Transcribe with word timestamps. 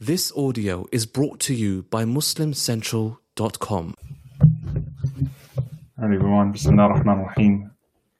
This 0.00 0.32
audio 0.36 0.84
is 0.92 1.06
brought 1.06 1.40
to 1.48 1.54
you 1.54 1.84
by 1.84 2.04
MuslimCentral.com. 2.04 3.94
Hi 5.98 6.04
everyone, 6.04 6.52
بسم 6.52 6.70
الله 6.70 6.86
الرحمن 6.86 7.12
الرحيم 7.12 7.70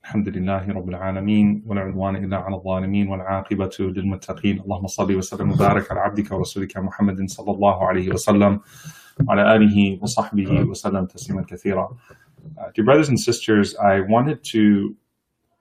الحمد 0.05 0.29
لله 0.29 0.69
رب 0.69 0.89
العالمين 0.89 1.63
ولا 1.67 1.81
عدوان 1.81 2.17
إلا 2.17 2.37
على 2.37 2.55
الظالمين 2.57 3.09
والعاقبة 3.09 3.77
للمتقين 3.81 4.61
اللهم 4.61 4.87
صل 4.87 5.17
وسلم 5.17 5.51
وبارك 5.51 5.91
على 5.91 6.01
عبدك 6.01 6.33
ورسولك 6.33 6.77
محمد 6.77 7.31
صلى 7.31 7.51
الله 7.51 7.89
عليه 7.89 8.09
وسلم 8.09 8.61
وعلى 9.29 9.57
آله 9.57 9.99
وصحبه 10.03 10.61
وسلم 10.65 11.07
تسليما 11.07 11.43
كثيرا 11.43 11.97
uh, 12.59 12.71
Dear 12.75 12.85
brothers 12.85 13.09
and 13.09 13.21
sisters, 13.21 13.77
I 13.77 14.01
wanted 14.01 14.43
to 14.55 14.97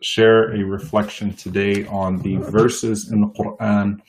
share 0.02 0.54
a 0.54 0.64
reflection 0.64 1.34
today 1.34 1.86
on 1.88 2.20
the 2.20 2.38
verses 2.38 3.12
in 3.12 3.22
the 3.22 3.28
Quran 3.28 4.00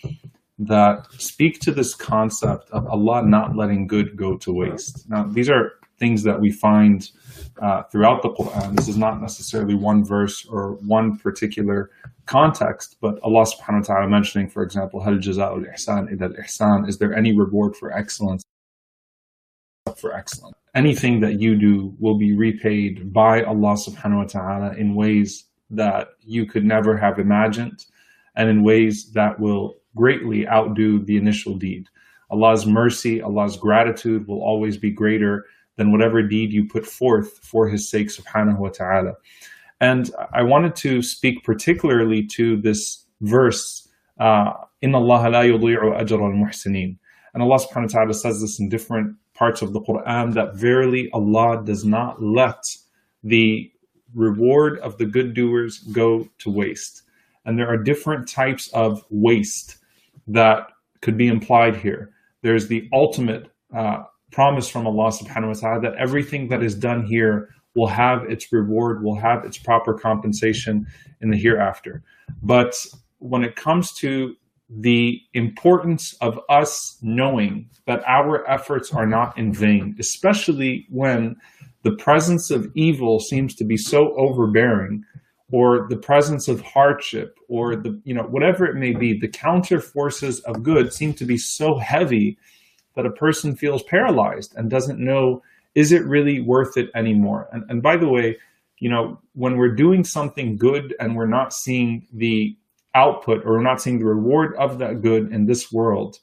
that 0.60 1.08
speak 1.14 1.60
to 1.62 1.72
this 1.72 1.96
concept 1.96 2.70
of 2.72 2.86
Allah 2.88 3.26
not 3.26 3.56
letting 3.56 3.88
good 3.88 4.18
go 4.18 4.38
to 4.38 4.52
waste. 4.52 5.10
Now, 5.10 5.24
these 5.24 5.50
are 5.50 5.74
things 5.98 6.24
that 6.24 6.40
we 6.40 6.52
find 6.52 7.10
uh, 7.62 7.84
throughout 7.84 8.22
the 8.22 8.30
Quran. 8.30 8.76
This 8.76 8.88
is 8.88 8.98
not 8.98 9.22
necessarily 9.22 9.76
one 9.76 10.04
verse 10.04 10.46
or 10.46 10.74
one 10.86 11.18
particular 11.18 11.92
context, 12.26 12.98
but 13.02 13.20
Allah 13.24 13.46
subhanahu 13.46 13.88
wa 13.88 13.96
ta'ala 13.96 14.10
mentioning, 14.10 14.50
for 14.50 14.64
example, 14.64 15.02
Hal 15.02 15.16
jaza'ul 15.16 15.66
ihsan 15.74 16.12
ila 16.12 16.30
ihsan, 16.30 16.88
is 16.88 16.98
there 16.98 17.14
any 17.14 17.38
reward 17.38 17.76
for 17.76 17.92
excellence? 17.92 18.44
For 19.98 20.14
excellence. 20.14 20.56
Anything 20.76 21.20
that 21.22 21.40
you 21.40 21.56
do 21.56 21.96
will 22.00 22.18
be 22.18 22.34
repaid 22.34 23.12
by 23.12 23.44
Allah 23.44 23.74
subhanahu 23.74 24.18
wa 24.18 24.24
ta'ala 24.26 24.76
in 24.76 24.96
ways 24.96 25.46
that 25.70 26.10
you 26.22 26.46
could 26.46 26.66
never 26.66 26.98
have 26.98 27.20
imagined 27.20 27.86
and 28.36 28.50
in 28.50 28.64
ways 28.64 29.12
that 29.14 29.40
will 29.40 29.79
greatly 29.96 30.48
outdo 30.48 31.00
the 31.00 31.18
initial 31.18 31.56
deed. 31.56 31.88
Allah's 32.30 32.66
mercy, 32.66 33.22
Allah's 33.22 33.58
gratitude 33.58 34.28
will 34.28 34.42
always 34.42 34.78
be 34.78 34.92
greater 34.92 35.46
than 35.78 35.92
whatever 35.92 36.22
deed 36.22 36.52
you 36.52 36.68
put 36.68 36.86
forth 36.86 37.40
for 37.40 37.68
His 37.68 37.90
sake, 37.90 38.08
subhanahu 38.10 38.60
wa 38.60 38.70
ta'ala. 38.70 39.14
And 39.82 40.12
I 40.34 40.44
wanted 40.44 40.76
to 40.78 41.02
speak 41.02 41.44
particularly 41.44 42.26
to 42.28 42.58
this 42.58 43.06
verse, 43.22 43.88
uh, 44.20 44.54
in 44.82 44.94
Allah 44.94 45.30
la 45.30 45.42
yudi'u 45.42 45.98
ajra 46.00 46.22
al-muhsinin. 46.22 46.98
And 47.34 47.44
Allah 47.44 47.60
subhanahu 47.60 47.94
wa 47.94 48.00
ta'ala 48.00 48.14
says 48.14 48.42
this 48.42 48.60
in 48.60 48.70
different 48.70 49.16
parts 49.34 49.62
of 49.62 49.72
the 49.72 49.82
Quran 49.82 50.34
that 50.34 50.56
verily 50.56 51.10
Allah 51.14 51.64
does 51.66 51.86
not 51.86 52.22
let 52.22 52.64
the 53.24 53.72
reward 54.14 54.80
of 54.80 54.98
the 54.98 55.06
good 55.06 55.34
doers 55.34 55.80
go 55.80 56.28
to 56.40 56.50
waste. 56.50 57.04
And 57.46 57.58
there 57.58 57.70
are 57.70 57.78
different 57.78 58.28
types 58.28 58.68
of 58.74 59.06
waste 59.10 59.78
that 60.30 60.68
could 61.02 61.18
be 61.18 61.28
implied 61.28 61.76
here. 61.76 62.12
There's 62.42 62.68
the 62.68 62.88
ultimate 62.94 63.50
uh, 63.76 64.04
promise 64.32 64.70
from 64.70 64.88
Allah 64.88 65.12
subhanahu 65.12 65.48
wa 65.48 65.54
ta'ala 65.54 65.82
that 65.82 65.96
everything 65.96 66.50
that 66.50 66.64
is 66.64 66.76
done 66.76 67.06
here 67.06 67.50
will 67.76 67.88
have 67.88 68.24
its 68.24 68.52
reward, 68.52 69.04
will 69.04 69.16
have 69.16 69.46
its 69.46 69.58
proper 69.58 69.94
compensation 69.94 70.86
in 71.22 71.32
the 71.32 71.38
hereafter. 71.38 72.04
But 72.42 72.76
when 73.20 73.44
it 73.44 73.56
comes 73.56 73.94
to 73.96 74.36
the 74.70 75.20
importance 75.34 76.14
of 76.22 76.40
us 76.48 76.98
knowing 77.02 77.70
that 77.88 78.04
our 78.08 78.48
efforts 78.50 78.94
are 78.94 79.08
not 79.08 79.38
in 79.38 79.52
vain, 79.52 79.96
especially 80.00 80.86
when 80.90 81.36
the 81.84 81.92
presence 81.94 82.52
of 82.52 82.70
evil 82.76 83.20
seems 83.20 83.56
to 83.56 83.64
be 83.64 83.78
so 83.78 84.14
overbearing 84.16 85.04
or 85.52 85.88
the 85.90 85.98
presence 85.98 86.48
of 86.48 86.62
hardship 86.62 87.40
or 87.48 87.76
the 87.76 88.00
you 88.04 88.14
know 88.14 88.24
whatever 88.24 88.66
it 88.66 88.76
may 88.76 88.94
be 88.94 89.18
the 89.18 89.28
counter 89.28 89.80
forces 89.80 90.40
of 90.42 90.64
good 90.64 90.94
seem 90.94 91.14
to 91.14 91.26
be 91.26 91.38
so 91.38 91.78
heavy 91.78 92.38
that 92.96 93.06
a 93.06 93.12
person 93.12 93.56
feels 93.56 93.84
paralyzed 93.84 94.54
and 94.56 94.70
doesn't 94.70 95.00
know 95.00 95.42
is 95.76 95.92
it 95.92 96.04
really 96.06 96.42
worth 96.42 96.78
it 96.78 96.90
anymore? 96.96 97.48
And, 97.52 97.64
and 97.70 97.82
by 97.82 97.98
the 97.98 98.10
way 98.10 98.38
you 98.80 98.90
know 98.90 99.20
when 99.34 99.58
we're 99.58 99.76
doing 99.76 100.04
something 100.04 100.58
good 100.58 100.96
and 101.00 101.16
we're 101.16 101.28
not 101.28 101.54
seeing 101.54 102.08
the 102.14 102.56
output 102.96 103.46
or 103.46 103.54
we're 103.54 103.62
not 103.62 103.82
seeing 103.82 104.00
the 104.00 104.06
reward 104.06 104.56
of 104.58 104.80
that 104.80 105.02
good 105.02 105.32
in 105.32 105.46
this 105.46 105.72
world 105.72 106.20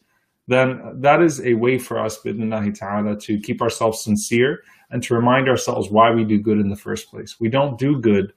then 0.49 1.01
that 1.01 1.23
is 1.23 1.41
a 1.41 1.55
way 1.55 1.79
for 1.79 1.99
us 1.99 2.19
ta'ala 2.23 3.19
to 3.19 3.41
keep 3.41 3.61
ourselves 3.61 4.03
sincere 4.03 4.63
and 4.91 5.03
to 5.03 5.15
remind 5.15 5.49
ourselves 5.49 5.91
why 5.91 6.11
we 6.11 6.25
do 6.25 6.39
good 6.39 6.59
in 6.59 6.69
the 6.69 6.77
first 6.77 7.11
place. 7.11 7.41
We 7.41 7.49
don't 7.49 7.79
do 7.79 8.01
good 8.01 8.33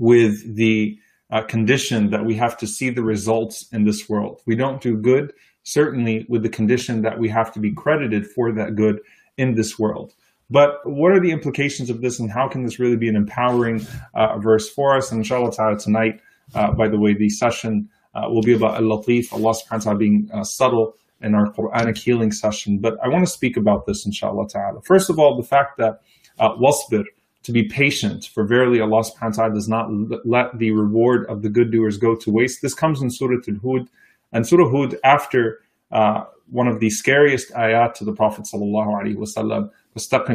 with 0.00 0.56
the 0.56 0.98
uh, 1.30 1.42
condition 1.42 2.10
that 2.10 2.24
we 2.24 2.34
have 2.34 2.56
to 2.56 2.66
see 2.66 2.90
the 2.90 3.02
results 3.02 3.68
in 3.70 3.84
this 3.84 4.08
world. 4.08 4.40
We 4.46 4.56
don't 4.56 4.80
do 4.80 4.96
good, 4.96 5.32
certainly 5.62 6.26
with 6.28 6.42
the 6.42 6.48
condition 6.48 7.02
that 7.02 7.18
we 7.20 7.28
have 7.28 7.52
to 7.52 7.60
be 7.60 7.72
credited 7.72 8.26
for 8.26 8.50
that 8.52 8.74
good 8.74 9.00
in 9.36 9.54
this 9.54 9.78
world. 9.78 10.14
But 10.50 10.80
what 10.84 11.12
are 11.12 11.20
the 11.20 11.30
implications 11.30 11.90
of 11.90 12.00
this 12.00 12.18
and 12.18 12.32
how 12.32 12.48
can 12.48 12.64
this 12.64 12.80
really 12.80 12.96
be 12.96 13.08
an 13.08 13.14
empowering 13.14 13.86
uh, 14.14 14.38
verse 14.38 14.68
for 14.68 14.96
us? 14.96 15.12
And 15.12 15.20
inshallah 15.20 15.52
ta'ala 15.52 15.78
tonight, 15.78 16.20
uh, 16.54 16.72
by 16.72 16.88
the 16.88 16.98
way, 16.98 17.14
the 17.14 17.28
session 17.28 17.88
uh, 18.14 18.28
will 18.28 18.42
be 18.42 18.54
about 18.54 18.76
al-latif, 18.76 19.32
Allah 19.32 19.54
subhanahu 19.54 19.70
wa 19.70 19.78
ta'ala 19.78 19.98
being 19.98 20.30
uh, 20.32 20.42
subtle 20.42 20.96
in 21.20 21.34
our 21.34 21.52
Quranic 21.52 21.98
healing 21.98 22.32
session. 22.32 22.78
But 22.78 22.96
I 23.04 23.08
want 23.08 23.24
to 23.24 23.30
speak 23.30 23.56
about 23.56 23.86
this 23.86 24.04
inshallah 24.06 24.48
ta'ala. 24.48 24.80
First 24.82 25.10
of 25.10 25.18
all, 25.18 25.36
the 25.36 25.46
fact 25.46 25.76
that 25.76 26.00
uh, 26.40 26.56
wasbir, 26.56 27.04
to 27.43 27.51
be 27.51 27.63
patient, 27.63 28.25
for 28.33 28.43
verily 28.43 28.81
Allah 28.81 29.03
subhanahu 29.03 29.37
wa 29.37 29.43
ta'ala 29.43 29.53
does 29.53 29.69
not 29.69 29.89
let 30.25 30.57
the 30.57 30.71
reward 30.71 31.27
of 31.27 31.43
the 31.43 31.49
good 31.49 31.71
doers 31.71 31.97
go 31.97 32.15
to 32.15 32.31
waste. 32.31 32.63
This 32.63 32.73
comes 32.73 33.01
in 33.03 33.11
Surah 33.11 33.37
Al-Hud, 33.47 33.87
and 34.33 34.47
Surah 34.47 34.69
Hud 34.71 34.97
after 35.03 35.59
uh, 35.91 36.23
one 36.49 36.67
of 36.67 36.79
the 36.79 36.89
scariest 36.89 37.51
ayat 37.53 37.93
to 37.95 38.03
the 38.03 38.13
Prophet 38.13 38.45
sallallahu 38.45 38.99
alaihi 38.99 39.15
wasallam, 39.15 39.69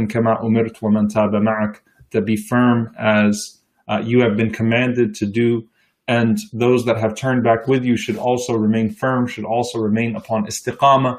kama 0.08 0.36
umirt 0.36 0.80
wa 0.80 0.90
man 0.90 1.08
taba 1.08 1.42
ma'ak, 1.42 1.80
to 2.12 2.20
be 2.20 2.36
firm 2.36 2.94
as 2.96 3.58
uh, 3.88 4.00
you 4.04 4.20
have 4.20 4.36
been 4.36 4.52
commanded 4.52 5.14
to 5.16 5.26
do, 5.26 5.68
and 6.06 6.38
those 6.52 6.84
that 6.84 6.96
have 6.96 7.16
turned 7.16 7.42
back 7.42 7.66
with 7.66 7.84
you 7.84 7.96
should 7.96 8.16
also 8.16 8.54
remain 8.54 8.88
firm, 8.88 9.26
should 9.26 9.44
also 9.44 9.80
remain 9.80 10.14
upon 10.14 10.46
istiqamah, 10.46 11.18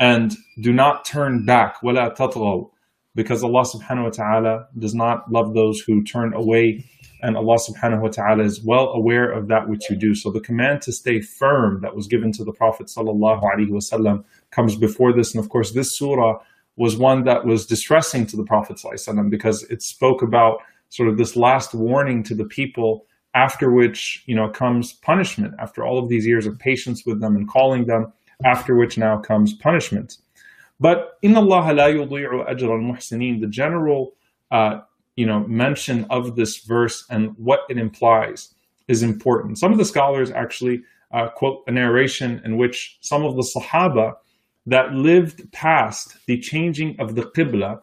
and 0.00 0.36
do 0.60 0.72
not 0.72 1.04
turn 1.04 1.46
back, 1.46 1.80
وَلَا 1.80 2.16
تَطْغَوْا 2.16 2.70
because 3.17 3.43
Allah 3.43 3.63
subhanahu 3.63 4.03
wa 4.03 4.09
ta'ala 4.11 4.67
does 4.77 4.93
not 4.93 5.29
love 5.31 5.55
those 5.55 5.79
who 5.79 6.03
turn 6.03 6.33
away 6.33 6.85
and 7.23 7.35
Allah 7.35 7.57
subhanahu 7.57 8.01
wa 8.01 8.09
ta'ala 8.09 8.43
is 8.43 8.63
well 8.63 8.89
aware 8.89 9.31
of 9.31 9.47
that 9.47 9.67
which 9.67 9.89
you 9.89 9.95
do. 9.95 10.13
So 10.13 10.31
the 10.31 10.39
command 10.39 10.83
to 10.83 10.91
stay 10.91 11.19
firm 11.21 11.81
that 11.81 11.95
was 11.95 12.05
given 12.07 12.31
to 12.33 12.43
the 12.43 12.53
Prophet 12.53 12.87
sallallahu 12.87 13.41
alaihi 13.41 13.69
wasallam 13.69 14.23
comes 14.51 14.75
before 14.75 15.13
this. 15.13 15.33
And 15.33 15.43
of 15.43 15.49
course, 15.49 15.71
this 15.71 15.97
surah 15.97 16.37
was 16.75 16.95
one 16.95 17.23
that 17.23 17.43
was 17.43 17.65
distressing 17.65 18.27
to 18.27 18.37
the 18.37 18.43
Prophet 18.43 18.77
sallallahu 18.77 19.31
because 19.31 19.63
it 19.63 19.81
spoke 19.81 20.21
about 20.21 20.59
sort 20.89 21.09
of 21.09 21.17
this 21.17 21.35
last 21.35 21.73
warning 21.73 22.21
to 22.23 22.35
the 22.35 22.45
people 22.45 23.07
after 23.33 23.71
which, 23.71 24.23
you 24.27 24.35
know, 24.35 24.49
comes 24.49 24.93
punishment 24.93 25.55
after 25.59 25.83
all 25.83 25.97
of 25.97 26.09
these 26.09 26.25
years 26.25 26.45
of 26.45 26.57
patience 26.59 27.03
with 27.03 27.19
them 27.19 27.35
and 27.35 27.49
calling 27.49 27.85
them, 27.85 28.13
after 28.45 28.75
which 28.75 28.95
now 28.97 29.17
comes 29.17 29.53
punishment. 29.53 30.17
But 30.79 31.17
in 31.21 31.35
Allah 31.35 31.73
la 31.73 31.87
yudi'u 31.87 32.47
ajr 32.47 32.69
al-muhsinin, 32.69 33.41
the 33.41 33.47
general 33.47 34.13
uh, 34.51 34.81
you 35.15 35.25
know 35.25 35.39
mention 35.47 36.05
of 36.09 36.35
this 36.35 36.57
verse 36.57 37.05
and 37.09 37.35
what 37.37 37.61
it 37.69 37.77
implies 37.77 38.53
is 38.87 39.03
important. 39.03 39.57
Some 39.57 39.71
of 39.71 39.77
the 39.77 39.85
scholars 39.85 40.31
actually 40.31 40.83
uh, 41.11 41.29
quote 41.29 41.63
a 41.67 41.71
narration 41.71 42.41
in 42.45 42.57
which 42.57 42.97
some 43.01 43.23
of 43.23 43.35
the 43.35 43.41
Sahaba 43.41 44.15
that 44.65 44.93
lived 44.93 45.51
past 45.51 46.17
the 46.25 46.39
changing 46.39 46.99
of 46.99 47.15
the 47.15 47.23
Qibla 47.23 47.81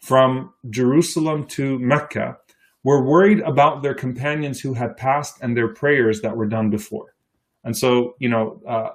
from 0.00 0.52
Jerusalem 0.70 1.46
to 1.46 1.78
Mecca 1.78 2.36
were 2.84 3.04
worried 3.04 3.40
about 3.40 3.82
their 3.82 3.94
companions 3.94 4.60
who 4.60 4.74
had 4.74 4.96
passed 4.96 5.38
and 5.40 5.56
their 5.56 5.68
prayers 5.68 6.20
that 6.20 6.36
were 6.36 6.46
done 6.46 6.70
before. 6.70 7.14
And 7.64 7.76
so, 7.76 8.14
you 8.20 8.28
know, 8.28 8.60
uh, 8.66 8.90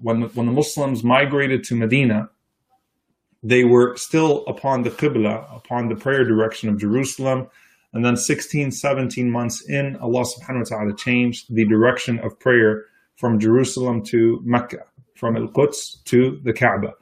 when, 0.00 0.20
the, 0.20 0.26
when 0.28 0.46
the 0.46 0.52
Muslims 0.52 1.02
migrated 1.02 1.64
to 1.64 1.74
Medina, 1.74 2.28
they 3.42 3.64
were 3.64 3.96
still 3.96 4.44
upon 4.46 4.82
the 4.82 4.90
Qibla, 4.90 5.54
upon 5.54 5.88
the 5.88 5.96
prayer 5.96 6.24
direction 6.24 6.68
of 6.68 6.78
Jerusalem. 6.78 7.48
And 7.92 8.04
then 8.04 8.16
16, 8.16 8.70
17 8.70 9.30
months 9.30 9.68
in, 9.68 9.96
Allah 9.96 10.24
subhanahu 10.24 10.70
wa 10.70 10.76
ta'ala 10.76 10.96
changed 10.96 11.54
the 11.54 11.66
direction 11.66 12.18
of 12.20 12.38
prayer 12.38 12.84
from 13.16 13.38
Jerusalem 13.38 14.02
to 14.04 14.40
Mecca, 14.44 14.84
from 15.14 15.36
Al 15.36 15.48
Quds 15.48 16.02
to 16.04 16.40
the 16.42 16.52
Kaaba. 16.52 16.94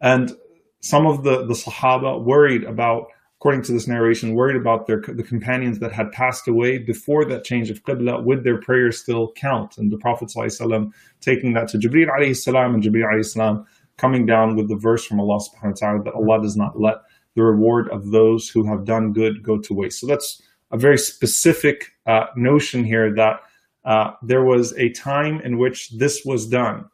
And 0.00 0.36
some 0.80 1.06
of 1.06 1.24
the, 1.24 1.46
the 1.46 1.54
Sahaba 1.54 2.22
worried 2.22 2.62
about, 2.64 3.06
according 3.38 3.62
to 3.62 3.72
this 3.72 3.88
narration, 3.88 4.34
worried 4.34 4.56
about 4.56 4.86
their 4.86 5.00
the 5.00 5.22
companions 5.24 5.80
that 5.80 5.92
had 5.92 6.12
passed 6.12 6.46
away 6.46 6.78
before 6.78 7.24
that 7.24 7.42
change 7.42 7.70
of 7.70 7.82
Qibla, 7.82 8.22
would 8.22 8.44
their 8.44 8.60
prayers 8.60 9.00
still 9.00 9.32
count? 9.32 9.78
And 9.78 9.90
the 9.90 9.98
Prophet 9.98 10.28
ﷺ 10.28 10.92
taking 11.20 11.54
that 11.54 11.68
to 11.68 11.78
Jibreel 11.78 12.08
alayhi 12.08 12.36
salam 12.36 12.74
and 12.74 12.82
Jibreel 12.82 13.10
alayhi 13.12 13.24
salam 13.24 13.66
coming 13.98 14.26
down 14.26 14.56
with 14.56 14.68
the 14.68 14.76
verse 14.76 15.04
from 15.04 15.20
Allah 15.20 15.38
subhanahu 15.40 15.64
wa 15.64 15.72
ta'ala 15.72 16.02
that 16.04 16.14
Allah 16.14 16.42
does 16.42 16.56
not 16.56 16.80
let 16.80 16.96
the 17.34 17.42
reward 17.42 17.88
of 17.90 18.10
those 18.10 18.48
who 18.48 18.64
have 18.66 18.84
done 18.84 19.12
good 19.12 19.42
go 19.42 19.58
to 19.58 19.74
waste. 19.74 20.00
So 20.00 20.06
that's 20.06 20.42
a 20.70 20.76
very 20.78 20.98
specific 20.98 21.92
uh, 22.06 22.26
notion 22.36 22.84
here 22.84 23.14
that 23.14 23.40
uh, 23.84 24.12
there 24.22 24.44
was 24.44 24.72
a 24.78 24.90
time 24.90 25.40
in 25.42 25.58
which 25.58 25.90
this 25.98 26.24
was 26.24 26.48
done. 26.48 26.86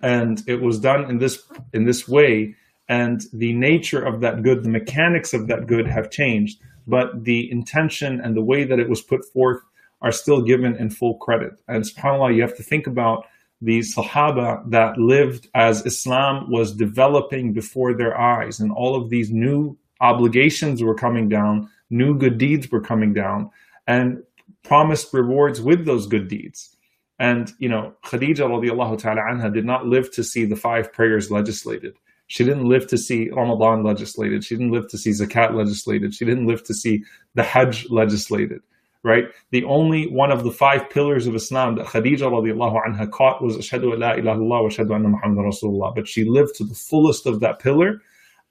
and 0.00 0.42
it 0.46 0.62
was 0.62 0.78
done 0.78 1.08
in 1.10 1.18
this 1.18 1.42
in 1.72 1.84
this 1.84 2.06
way 2.08 2.54
and 2.88 3.22
the 3.32 3.52
nature 3.54 4.02
of 4.02 4.20
that 4.20 4.42
good 4.42 4.62
the 4.62 4.68
mechanics 4.68 5.34
of 5.34 5.48
that 5.48 5.66
good 5.66 5.86
have 5.86 6.10
changed 6.10 6.60
but 6.86 7.24
the 7.24 7.50
intention 7.50 8.20
and 8.20 8.36
the 8.36 8.42
way 8.42 8.64
that 8.64 8.78
it 8.78 8.88
was 8.88 9.02
put 9.02 9.24
forth 9.24 9.60
are 10.00 10.12
still 10.12 10.42
given 10.42 10.76
in 10.76 10.88
full 10.90 11.16
credit 11.16 11.52
and 11.66 11.84
subhanallah 11.84 12.34
you 12.34 12.42
have 12.42 12.56
to 12.56 12.62
think 12.62 12.86
about 12.86 13.24
the 13.60 13.80
sahaba 13.80 14.62
that 14.70 14.96
lived 14.98 15.48
as 15.54 15.84
islam 15.84 16.50
was 16.50 16.72
developing 16.72 17.52
before 17.52 17.92
their 17.92 18.18
eyes 18.18 18.60
and 18.60 18.70
all 18.70 18.94
of 18.94 19.10
these 19.10 19.30
new 19.30 19.76
obligations 20.00 20.82
were 20.82 20.94
coming 20.94 21.28
down 21.28 21.68
new 21.90 22.16
good 22.16 22.38
deeds 22.38 22.70
were 22.70 22.80
coming 22.80 23.12
down 23.12 23.50
and 23.86 24.22
promised 24.62 25.12
rewards 25.12 25.60
with 25.60 25.84
those 25.84 26.06
good 26.06 26.28
deeds 26.28 26.76
and, 27.18 27.52
you 27.58 27.68
know, 27.68 27.94
Khadija 28.04 28.46
radiallahu 28.46 28.98
ta'ala 28.98 29.22
anha 29.22 29.52
did 29.52 29.64
not 29.64 29.86
live 29.86 30.10
to 30.12 30.22
see 30.22 30.44
the 30.44 30.56
five 30.56 30.92
prayers 30.92 31.30
legislated. 31.30 31.94
She 32.28 32.44
didn't 32.44 32.68
live 32.68 32.86
to 32.88 32.98
see 32.98 33.30
Ramadan 33.30 33.82
legislated. 33.82 34.44
She 34.44 34.54
didn't 34.54 34.70
live 34.70 34.88
to 34.90 34.98
see 34.98 35.10
zakat 35.10 35.54
legislated. 35.54 36.14
She 36.14 36.24
didn't 36.24 36.46
live 36.46 36.62
to 36.64 36.74
see 36.74 37.04
the 37.34 37.42
Hajj 37.42 37.90
legislated, 37.90 38.60
right? 39.08 39.24
The 39.50 39.64
only 39.64 40.06
one 40.06 40.30
of 40.30 40.44
the 40.44 40.52
five 40.52 40.88
pillars 40.90 41.26
of 41.26 41.34
Islam 41.34 41.76
that 41.76 41.86
Khadija 41.86 42.20
radiallahu 42.20 42.78
anha 42.86 43.10
caught 43.10 43.42
was 43.42 43.56
Ashhadu 43.56 43.98
la 43.98 44.12
ilaha 44.12 44.38
illallah 44.38 44.62
wa 44.62 44.68
ashhadu 44.68 44.94
anna 44.94 45.08
Muhammad 45.08 45.44
Rasulullah. 45.46 45.94
But 45.94 46.06
she 46.06 46.24
lived 46.24 46.54
to 46.56 46.64
the 46.64 46.74
fullest 46.74 47.26
of 47.26 47.40
that 47.40 47.58
pillar 47.58 48.02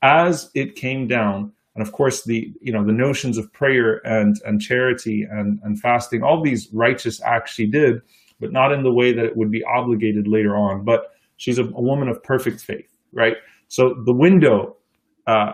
as 0.02 0.50
it 0.56 0.76
came 0.76 1.08
down. 1.08 1.54
And 1.76 1.86
of 1.86 1.94
course, 1.94 2.24
the 2.24 2.52
you 2.60 2.74
know 2.74 2.84
the 2.84 2.92
notions 2.92 3.38
of 3.38 3.54
prayer 3.54 4.02
and 4.06 4.36
and 4.46 4.60
charity 4.60 5.28
and 5.30 5.60
and 5.64 5.80
fasting, 5.80 6.24
all 6.24 6.42
these 6.42 6.68
righteous 6.74 7.22
acts 7.22 7.52
she 7.54 7.68
did 7.68 8.02
but 8.40 8.52
not 8.52 8.72
in 8.72 8.84
the 8.84 8.92
way 8.92 9.14
that 9.14 9.26
it 9.26 9.36
would 9.36 9.52
be 9.52 9.64
obligated 9.64 10.28
later 10.28 10.56
on. 10.56 10.84
But 10.84 11.12
she's 11.38 11.58
a, 11.58 11.64
a 11.64 11.82
woman 11.82 12.08
of 12.08 12.22
perfect 12.24 12.62
faith, 12.62 12.90
right? 13.12 13.38
So 13.68 13.96
the 14.06 14.14
window, 14.14 14.78
uh, 15.26 15.54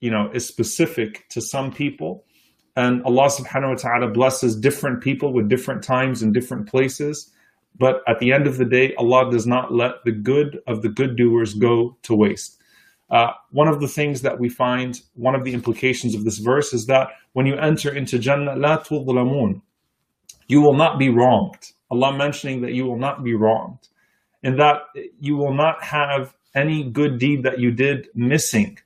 you 0.00 0.10
know, 0.10 0.30
is 0.32 0.46
specific 0.46 1.28
to 1.30 1.40
some 1.40 1.72
people. 1.72 2.24
And 2.76 3.02
Allah 3.04 3.28
subhanahu 3.28 3.70
wa 3.70 3.74
ta'ala 3.74 4.08
blesses 4.08 4.56
different 4.56 5.02
people 5.02 5.32
with 5.32 5.48
different 5.48 5.82
times 5.82 6.22
and 6.22 6.32
different 6.32 6.68
places. 6.68 7.30
But 7.78 8.02
at 8.08 8.18
the 8.18 8.32
end 8.32 8.46
of 8.46 8.56
the 8.56 8.64
day, 8.64 8.94
Allah 8.96 9.30
does 9.30 9.46
not 9.46 9.72
let 9.72 10.04
the 10.04 10.12
good 10.12 10.60
of 10.66 10.82
the 10.82 10.88
good 10.88 11.16
doers 11.16 11.54
go 11.54 11.96
to 12.02 12.14
waste. 12.14 12.58
Uh, 13.10 13.32
one 13.50 13.68
of 13.68 13.80
the 13.80 13.88
things 13.88 14.22
that 14.22 14.38
we 14.38 14.48
find, 14.48 15.00
one 15.14 15.34
of 15.34 15.44
the 15.44 15.52
implications 15.52 16.14
of 16.14 16.24
this 16.24 16.38
verse 16.38 16.72
is 16.72 16.86
that 16.86 17.08
when 17.34 17.44
you 17.44 17.56
enter 17.56 17.94
into 17.94 18.18
Jannah, 18.18 18.56
la 18.56 18.78
tudlamun, 18.78 19.60
you 20.48 20.62
will 20.62 20.74
not 20.74 20.98
be 20.98 21.10
wronged. 21.10 21.72
Allah 21.90 22.16
mentioning 22.16 22.62
that 22.62 22.72
you 22.72 22.86
will 22.86 22.98
not 22.98 23.22
be 23.22 23.34
wronged, 23.34 23.86
and 24.42 24.58
that 24.58 24.82
you 25.20 25.36
will 25.36 25.52
not 25.52 25.82
have 25.82 26.34
any 26.54 26.84
good 26.84 27.18
deed 27.18 27.42
that 27.42 27.58
you 27.58 27.70
did 27.70 28.08
missing 28.14 28.78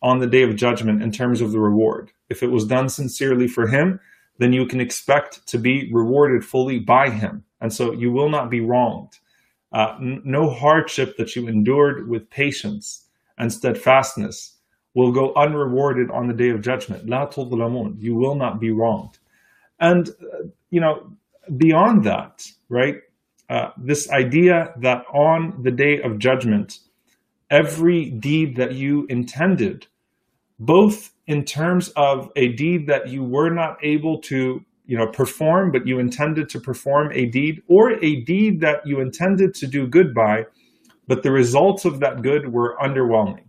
on 0.00 0.20
the 0.20 0.28
day 0.28 0.42
of 0.42 0.54
judgment 0.54 1.02
in 1.02 1.10
terms 1.10 1.40
of 1.40 1.50
the 1.50 1.60
reward. 1.60 2.10
If 2.32 2.42
it 2.42 2.50
was 2.50 2.66
done 2.66 2.88
sincerely 2.88 3.46
for 3.46 3.66
Him, 3.68 4.00
then 4.38 4.52
you 4.52 4.66
can 4.66 4.80
expect 4.80 5.46
to 5.46 5.58
be 5.58 5.92
rewarded 5.92 6.44
fully 6.44 6.78
by 6.78 7.10
Him. 7.10 7.44
And 7.60 7.72
so 7.72 7.92
you 7.92 8.10
will 8.10 8.30
not 8.30 8.50
be 8.50 8.60
wronged. 8.60 9.12
Uh, 9.72 9.96
n- 10.00 10.22
no 10.24 10.50
hardship 10.50 11.16
that 11.18 11.36
you 11.36 11.46
endured 11.46 12.08
with 12.08 12.28
patience 12.30 13.06
and 13.38 13.52
steadfastness 13.52 14.56
will 14.94 15.12
go 15.12 15.32
unrewarded 15.34 16.10
on 16.10 16.26
the 16.26 16.34
day 16.34 16.50
of 16.50 16.60
judgment. 16.60 17.08
La 17.08 17.30
You 17.98 18.14
will 18.14 18.34
not 18.34 18.60
be 18.60 18.70
wronged. 18.70 19.18
And, 19.78 20.08
uh, 20.08 20.48
you 20.70 20.80
know, 20.80 21.12
beyond 21.56 22.04
that, 22.04 22.46
right? 22.68 22.96
Uh, 23.48 23.70
this 23.76 24.10
idea 24.10 24.72
that 24.78 25.04
on 25.12 25.62
the 25.62 25.70
day 25.70 26.00
of 26.00 26.18
judgment, 26.18 26.78
every 27.50 28.10
deed 28.10 28.56
that 28.56 28.72
you 28.72 29.06
intended, 29.08 29.86
both 30.64 31.12
in 31.26 31.44
terms 31.44 31.88
of 31.96 32.30
a 32.36 32.48
deed 32.52 32.86
that 32.86 33.08
you 33.08 33.22
were 33.24 33.50
not 33.50 33.76
able 33.82 34.20
to 34.20 34.64
you 34.86 34.96
know 34.96 35.06
perform 35.06 35.70
but 35.72 35.86
you 35.86 35.98
intended 35.98 36.48
to 36.48 36.60
perform 36.60 37.10
a 37.12 37.26
deed 37.26 37.62
or 37.68 37.92
a 38.04 38.20
deed 38.22 38.60
that 38.60 38.86
you 38.86 39.00
intended 39.00 39.54
to 39.54 39.66
do 39.66 39.86
good 39.86 40.14
by 40.14 40.44
but 41.08 41.22
the 41.22 41.30
results 41.30 41.84
of 41.84 42.00
that 42.00 42.22
good 42.22 42.52
were 42.52 42.76
underwhelming 42.82 43.44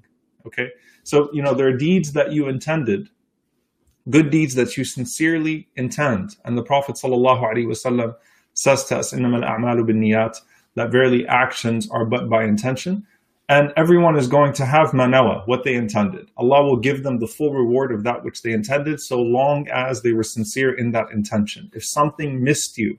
okay? 0.46 0.70
So 1.04 1.30
you 1.34 1.42
know 1.42 1.54
there 1.54 1.68
are 1.68 1.78
deeds 1.78 2.14
that 2.14 2.32
you 2.32 2.48
intended 2.48 3.10
good 4.10 4.30
deeds 4.30 4.56
that 4.56 4.76
you 4.78 4.84
sincerely 4.84 5.68
intend. 5.76 6.36
And 6.44 6.58
the 6.58 6.64
prophet 6.64 6.96
sallallahu 6.96 8.16
says 8.54 8.84
to 8.86 8.98
us 8.98 9.14
innamal 9.14 9.44
a'malu 9.44 9.90
binniyat 9.90 10.38
that 10.76 10.92
verily 10.92 11.26
actions 11.28 11.90
are 11.90 12.06
but 12.06 12.30
by 12.30 12.44
intention. 12.44 13.06
And 13.50 13.74
everyone 13.76 14.16
is 14.16 14.28
going 14.28 14.54
to 14.54 14.66
have 14.66 14.92
manawa, 14.92 15.46
what 15.48 15.64
they 15.64 15.76
intended. 15.76 16.30
Allah 16.38 16.64
will 16.64 16.80
give 16.80 17.04
them 17.04 17.20
the 17.20 17.28
full 17.28 17.54
reward 17.54 17.92
of 17.92 18.04
that 18.04 18.24
which 18.24 18.42
they 18.42 18.52
intended, 18.52 19.02
so 19.02 19.22
long 19.22 19.68
as 19.68 20.02
they 20.02 20.14
were 20.14 20.24
sincere 20.24 20.74
in 20.74 20.92
that 20.92 21.12
intention. 21.12 21.70
If 21.74 21.86
something 21.86 22.42
missed 22.42 22.78
you, 22.78 22.98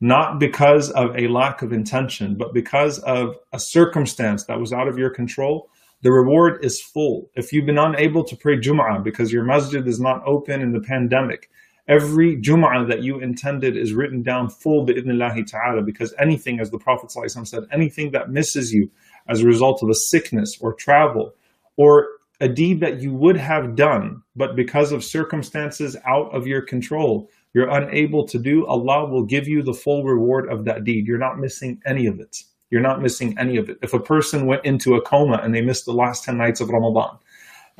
not 0.00 0.40
because 0.40 0.90
of 0.92 1.14
a 1.14 1.28
lack 1.28 1.60
of 1.60 1.72
intention, 1.72 2.36
but 2.36 2.54
because 2.54 3.00
of 3.00 3.36
a 3.52 3.60
circumstance 3.60 4.44
that 4.44 4.58
was 4.58 4.72
out 4.72 4.88
of 4.88 4.96
your 4.96 5.10
control, 5.10 5.68
the 6.00 6.10
reward 6.10 6.64
is 6.64 6.80
full. 6.80 7.30
If 7.34 7.52
you've 7.52 7.66
been 7.66 7.76
unable 7.76 8.24
to 8.24 8.36
pray 8.36 8.58
Jum'ah 8.58 9.04
because 9.04 9.30
your 9.30 9.44
masjid 9.44 9.86
is 9.86 10.00
not 10.00 10.22
open 10.24 10.62
in 10.62 10.72
the 10.72 10.80
pandemic, 10.80 11.50
every 11.90 12.36
Jum'ah 12.36 12.88
that 12.88 13.02
you 13.02 13.18
intended 13.18 13.76
is 13.76 13.92
written 13.92 14.22
down 14.22 14.48
full 14.48 14.86
bi'idhnillahi 14.86 15.44
ta'ala 15.44 15.82
because 15.82 16.14
anything, 16.18 16.60
as 16.60 16.70
the 16.70 16.78
Prophet 16.78 17.10
said, 17.10 17.64
anything 17.72 18.12
that 18.12 18.30
misses 18.30 18.72
you 18.72 18.88
as 19.28 19.40
a 19.40 19.46
result 19.46 19.82
of 19.82 19.90
a 19.90 19.94
sickness 19.94 20.56
or 20.60 20.72
travel 20.72 21.34
or 21.76 22.06
a 22.40 22.48
deed 22.48 22.80
that 22.80 23.02
you 23.02 23.12
would 23.12 23.36
have 23.36 23.74
done, 23.74 24.22
but 24.36 24.54
because 24.54 24.92
of 24.92 25.04
circumstances 25.04 25.96
out 26.06 26.32
of 26.34 26.46
your 26.46 26.62
control, 26.62 27.28
you're 27.52 27.68
unable 27.68 28.24
to 28.28 28.38
do, 28.38 28.64
Allah 28.66 29.06
will 29.10 29.24
give 29.24 29.48
you 29.48 29.60
the 29.62 29.74
full 29.74 30.04
reward 30.04 30.48
of 30.48 30.64
that 30.66 30.84
deed. 30.84 31.08
You're 31.08 31.18
not 31.18 31.40
missing 31.40 31.82
any 31.84 32.06
of 32.06 32.20
it. 32.20 32.36
You're 32.70 32.80
not 32.80 33.02
missing 33.02 33.36
any 33.36 33.56
of 33.56 33.68
it. 33.68 33.78
If 33.82 33.92
a 33.92 33.98
person 33.98 34.46
went 34.46 34.64
into 34.64 34.94
a 34.94 35.02
coma 35.02 35.40
and 35.42 35.52
they 35.52 35.60
missed 35.60 35.86
the 35.86 35.92
last 35.92 36.22
10 36.22 36.38
nights 36.38 36.60
of 36.60 36.68
Ramadan, 36.68 37.18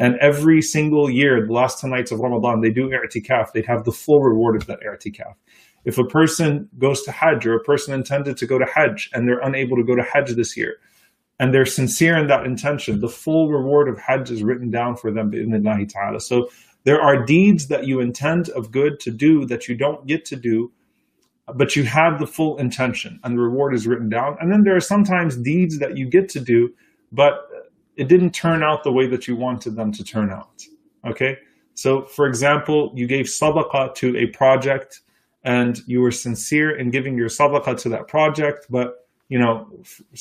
and 0.00 0.16
every 0.16 0.62
single 0.62 1.10
year, 1.10 1.46
the 1.46 1.52
last 1.52 1.78
10 1.78 1.90
nights 1.90 2.10
of 2.10 2.20
Ramadan, 2.20 2.62
they 2.62 2.70
do 2.70 2.88
i'tikaf, 2.88 3.52
they'd 3.52 3.66
have 3.66 3.84
the 3.84 3.92
full 3.92 4.22
reward 4.22 4.56
of 4.56 4.66
that 4.66 4.80
i'tikaf. 4.80 5.34
If 5.84 5.98
a 5.98 6.04
person 6.04 6.70
goes 6.78 7.02
to 7.02 7.12
Hajj 7.12 7.46
or 7.46 7.54
a 7.54 7.62
person 7.62 7.92
intended 7.92 8.38
to 8.38 8.46
go 8.46 8.58
to 8.58 8.64
Hajj 8.64 9.10
and 9.12 9.28
they're 9.28 9.40
unable 9.40 9.76
to 9.76 9.84
go 9.84 9.94
to 9.94 10.02
Hajj 10.02 10.34
this 10.36 10.56
year, 10.56 10.78
and 11.38 11.52
they're 11.52 11.66
sincere 11.66 12.16
in 12.16 12.28
that 12.28 12.46
intention, 12.46 13.00
the 13.00 13.08
full 13.10 13.50
reward 13.50 13.88
of 13.88 13.98
Hajj 13.98 14.30
is 14.30 14.42
written 14.42 14.70
down 14.70 14.96
for 14.96 15.12
them, 15.12 15.34
in 15.34 15.50
the 15.50 15.86
ta'ala. 15.86 16.20
So 16.20 16.48
there 16.84 17.00
are 17.00 17.24
deeds 17.24 17.68
that 17.68 17.86
you 17.86 18.00
intend 18.00 18.48
of 18.50 18.70
good 18.70 19.00
to 19.00 19.10
do 19.10 19.44
that 19.46 19.68
you 19.68 19.76
don't 19.76 20.06
get 20.06 20.24
to 20.26 20.36
do 20.36 20.72
but 21.54 21.74
you 21.74 21.82
have 21.82 22.20
the 22.20 22.26
full 22.28 22.56
intention 22.58 23.18
and 23.24 23.36
the 23.36 23.42
reward 23.42 23.74
is 23.74 23.84
written 23.84 24.08
down. 24.08 24.36
And 24.40 24.52
then 24.52 24.62
there 24.62 24.76
are 24.76 24.80
sometimes 24.80 25.36
deeds 25.36 25.80
that 25.80 25.96
you 25.96 26.08
get 26.08 26.28
to 26.30 26.40
do, 26.40 26.72
but 27.10 27.40
it 28.00 28.08
didn't 28.08 28.30
turn 28.30 28.62
out 28.62 28.82
the 28.82 28.90
way 28.90 29.06
that 29.06 29.28
you 29.28 29.36
wanted 29.36 29.76
them 29.76 29.92
to 29.92 30.02
turn 30.02 30.30
out. 30.30 30.64
Okay. 31.06 31.36
So, 31.74 32.06
for 32.06 32.26
example, 32.26 32.92
you 32.94 33.06
gave 33.06 33.26
sadaqah 33.26 33.94
to 33.96 34.16
a 34.16 34.26
project 34.28 35.00
and 35.44 35.78
you 35.86 36.00
were 36.00 36.10
sincere 36.10 36.70
in 36.70 36.90
giving 36.90 37.14
your 37.18 37.28
sadaqah 37.28 37.76
to 37.82 37.90
that 37.90 38.08
project, 38.08 38.66
but 38.70 39.06
you 39.28 39.38
know 39.38 39.70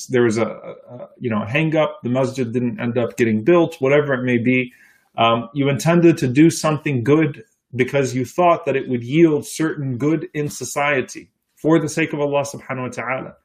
there 0.09 0.24
was 0.24 0.38
a, 0.38 0.45
a 0.45 1.09
you 1.19 1.29
know 1.29 1.45
hang 1.45 1.74
up. 1.77 2.00
The 2.03 2.09
masjid 2.09 2.51
didn't 2.51 2.81
end 2.81 2.98
up 2.98 3.15
getting 3.15 3.45
built, 3.45 3.77
whatever 3.79 4.13
it 4.13 4.24
may 4.24 4.38
be. 4.38 4.74
Um, 5.17 5.50
you 5.53 5.69
intended 5.69 6.17
to 6.17 6.27
do 6.27 6.50
something 6.50 7.03
good 7.03 7.45
because 7.75 8.13
you 8.13 8.25
thought 8.25 8.65
that 8.65 8.75
it 8.75 8.89
would 8.89 9.03
yield 9.03 9.45
certain 9.45 9.98
good 9.98 10.27
in 10.33 10.50
society 10.50 11.31
for 11.55 11.79
the 11.79 11.89
sake 11.89 12.12
of 12.12 12.19
Allah 12.19 12.43
subhanahu 12.43 12.88
wa 12.88 12.89
ta'ala. 12.89 13.36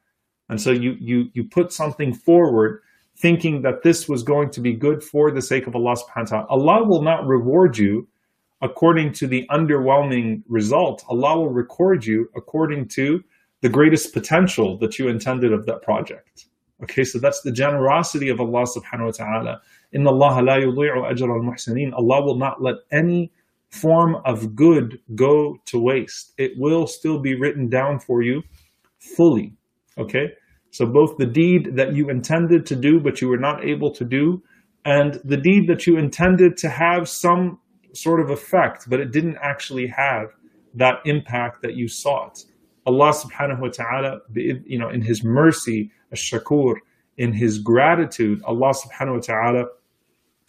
And 0.49 0.61
so 0.61 0.73
you 0.73 0.97
you 1.01 1.31
you 1.35 1.45
put 1.45 1.73
something 1.73 2.13
forward 2.13 2.81
thinking 3.17 3.63
that 3.63 3.83
this 3.83 4.09
was 4.09 4.23
going 4.23 4.51
to 4.51 4.61
be 4.61 4.73
good 4.73 5.03
for 5.03 5.31
the 5.31 5.43
sake 5.43 5.67
of 5.67 5.77
Allah 5.77 5.97
subhanahu 5.97 6.17
wa 6.17 6.25
ta'ala. 6.25 6.47
Allah 6.49 6.85
will 6.85 7.03
not 7.03 7.27
reward 7.27 7.79
you 7.79 8.09
according 8.61 9.13
to 9.13 9.27
the 9.27 9.47
underwhelming 9.51 10.43
result. 10.49 11.05
Allah 11.09 11.39
will 11.39 11.51
record 11.51 12.05
you 12.05 12.29
according 12.35 12.89
to 12.89 13.23
the 13.61 13.69
greatest 13.69 14.13
potential 14.13 14.77
that 14.79 14.99
you 14.99 15.09
intended 15.09 15.53
of 15.53 15.65
that 15.67 15.83
project. 15.83 16.47
Okay, 16.83 17.05
so 17.05 17.19
that's 17.19 17.43
the 17.43 17.53
generosity 17.53 18.29
of 18.29 18.41
Allah 18.41 18.65
subhanahu 18.65 19.07
wa 19.07 19.11
ta'ala. 19.13 19.61
Inna 19.93 20.11
Allah 20.11 20.43
la 20.43 20.57
yudhi'u 20.57 21.09
ajra 21.11 21.35
al-muhsinin. 21.35 21.93
Allah 21.95 22.25
will 22.25 22.37
not 22.37 22.61
let 22.61 22.77
any 22.91 23.33
form 23.71 24.17
of 24.25 24.55
good 24.55 25.01
go 25.15 25.57
to 25.67 25.79
waste. 25.79 26.33
It 26.37 26.53
will 26.59 26.87
still 26.87 27.19
be 27.19 27.35
written 27.35 27.69
down 27.69 28.01
for 28.01 28.23
you 28.23 28.43
fully. 28.99 29.55
Okay? 29.99 30.33
So 30.75 30.87
both 30.87 31.17
the 31.19 31.27
deed 31.27 31.77
that 31.77 31.95
you 31.95 32.11
intended 32.11 32.67
to 32.67 32.77
do 32.77 32.99
but 32.99 33.21
you 33.21 33.29
were 33.29 33.45
not 33.49 33.65
able 33.65 33.91
to 33.93 34.05
do, 34.05 34.43
and 34.85 35.21
the 35.25 35.37
deed 35.37 35.69
that 35.69 35.87
you 35.87 35.97
intended 35.97 36.57
to 36.59 36.69
have 36.69 37.09
some 37.09 37.61
sort 37.93 38.21
of 38.21 38.31
effect, 38.31 38.91
but 38.91 38.99
it 38.99 39.13
didn't 39.13 39.39
actually 39.41 39.87
have 39.87 40.27
that 40.75 40.97
impact 41.05 41.63
that 41.63 41.75
you 41.75 41.87
sought. 41.87 42.45
Allah 42.87 43.13
subhanahu 43.13 43.61
wa 43.61 43.69
ta'ala, 43.69 44.21
you 44.35 44.79
know, 44.81 44.91
in 44.91 45.01
His 45.01 45.23
mercy, 45.23 45.93
ash-shakur, 46.13 46.75
in 47.17 47.33
his 47.33 47.59
gratitude, 47.59 48.43
Allah 48.45 48.75
subhanahu 48.75 49.15
wa 49.15 49.21
ta'ala 49.21 49.65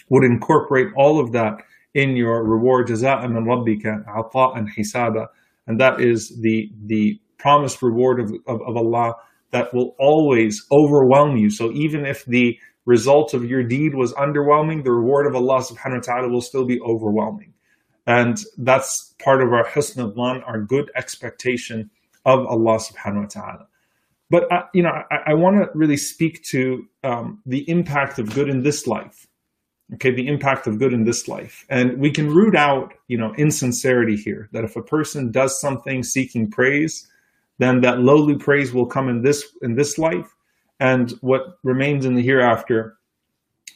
would 0.09 0.23
incorporate 0.23 0.87
all 0.95 1.19
of 1.19 1.31
that 1.33 1.61
in 1.93 2.15
your 2.15 2.43
reward. 2.43 2.87
Jaza'an 2.87 3.31
min 3.31 3.45
rabbika 3.45 4.03
ata'an 4.05 4.67
hisaba. 4.75 5.27
And 5.67 5.79
that 5.79 6.01
is 6.01 6.39
the, 6.41 6.71
the 6.85 7.19
promised 7.37 7.81
reward 7.81 8.19
of, 8.19 8.31
of, 8.47 8.61
of 8.61 8.77
Allah 8.77 9.15
that 9.55 9.73
will 9.73 9.95
always 9.97 10.53
overwhelm 10.69 11.37
you. 11.37 11.49
So 11.49 11.71
even 11.71 12.05
if 12.05 12.25
the 12.25 12.59
result 12.85 13.33
of 13.33 13.45
your 13.45 13.63
deed 13.63 13.95
was 13.95 14.11
underwhelming, 14.25 14.83
the 14.83 14.91
reward 14.91 15.25
of 15.27 15.33
Allah 15.33 15.59
subhanahu 15.63 16.01
wa 16.01 16.07
ta'ala 16.09 16.27
will 16.29 16.41
still 16.41 16.65
be 16.65 16.79
overwhelming. 16.81 17.53
And 18.05 18.37
that's 18.57 19.15
part 19.23 19.41
of 19.41 19.53
our 19.53 19.65
husn 19.65 19.99
of 20.03 20.19
our 20.19 20.59
good 20.59 20.91
expectation 21.01 21.89
of 22.25 22.45
Allah 22.45 22.77
subhanahu 22.87 23.21
wa 23.21 23.31
ta'ala. 23.37 23.67
But, 24.29 24.51
uh, 24.51 24.63
you 24.73 24.83
know, 24.83 24.91
I, 25.09 25.31
I 25.31 25.33
want 25.35 25.55
to 25.57 25.69
really 25.73 25.97
speak 25.97 26.43
to 26.51 26.85
um, 27.03 27.41
the 27.45 27.63
impact 27.69 28.19
of 28.19 28.33
good 28.35 28.49
in 28.49 28.61
this 28.61 28.85
life. 28.85 29.25
Okay, 29.93 30.11
the 30.11 30.27
impact 30.27 30.67
of 30.67 30.79
good 30.79 30.93
in 30.93 31.05
this 31.05 31.27
life. 31.27 31.63
And 31.69 31.99
we 31.99 32.11
can 32.11 32.27
root 32.29 32.55
out, 32.55 32.93
you 33.07 33.17
know, 33.17 33.33
insincerity 33.37 34.17
here, 34.17 34.49
that 34.51 34.63
if 34.63 34.75
a 34.75 34.81
person 34.81 35.31
does 35.31 35.61
something 35.61 36.03
seeking 36.03 36.49
praise, 36.49 37.07
then 37.57 37.81
that 37.81 37.99
lowly 37.99 38.35
praise 38.35 38.73
will 38.73 38.85
come 38.85 39.09
in 39.09 39.21
this 39.21 39.45
in 39.61 39.75
this 39.75 39.97
life, 39.97 40.35
and 40.79 41.11
what 41.21 41.57
remains 41.63 42.05
in 42.05 42.15
the 42.15 42.21
hereafter 42.21 42.97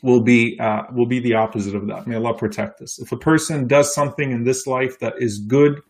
will 0.01 0.21
be 0.21 0.59
uh, 0.59 0.83
will 0.91 1.05
be 1.05 1.19
the 1.19 1.35
opposite 1.35 1.75
of 1.75 1.87
that. 1.87 2.07
May 2.07 2.15
Allah 2.15 2.33
protect 2.33 2.81
us. 2.81 2.99
If 2.99 3.11
a 3.11 3.17
person 3.17 3.67
does 3.67 3.93
something 3.93 4.31
in 4.31 4.43
this 4.43 4.67
life 4.67 4.99
that 4.99 5.13
is 5.19 5.39
good, 5.39 5.81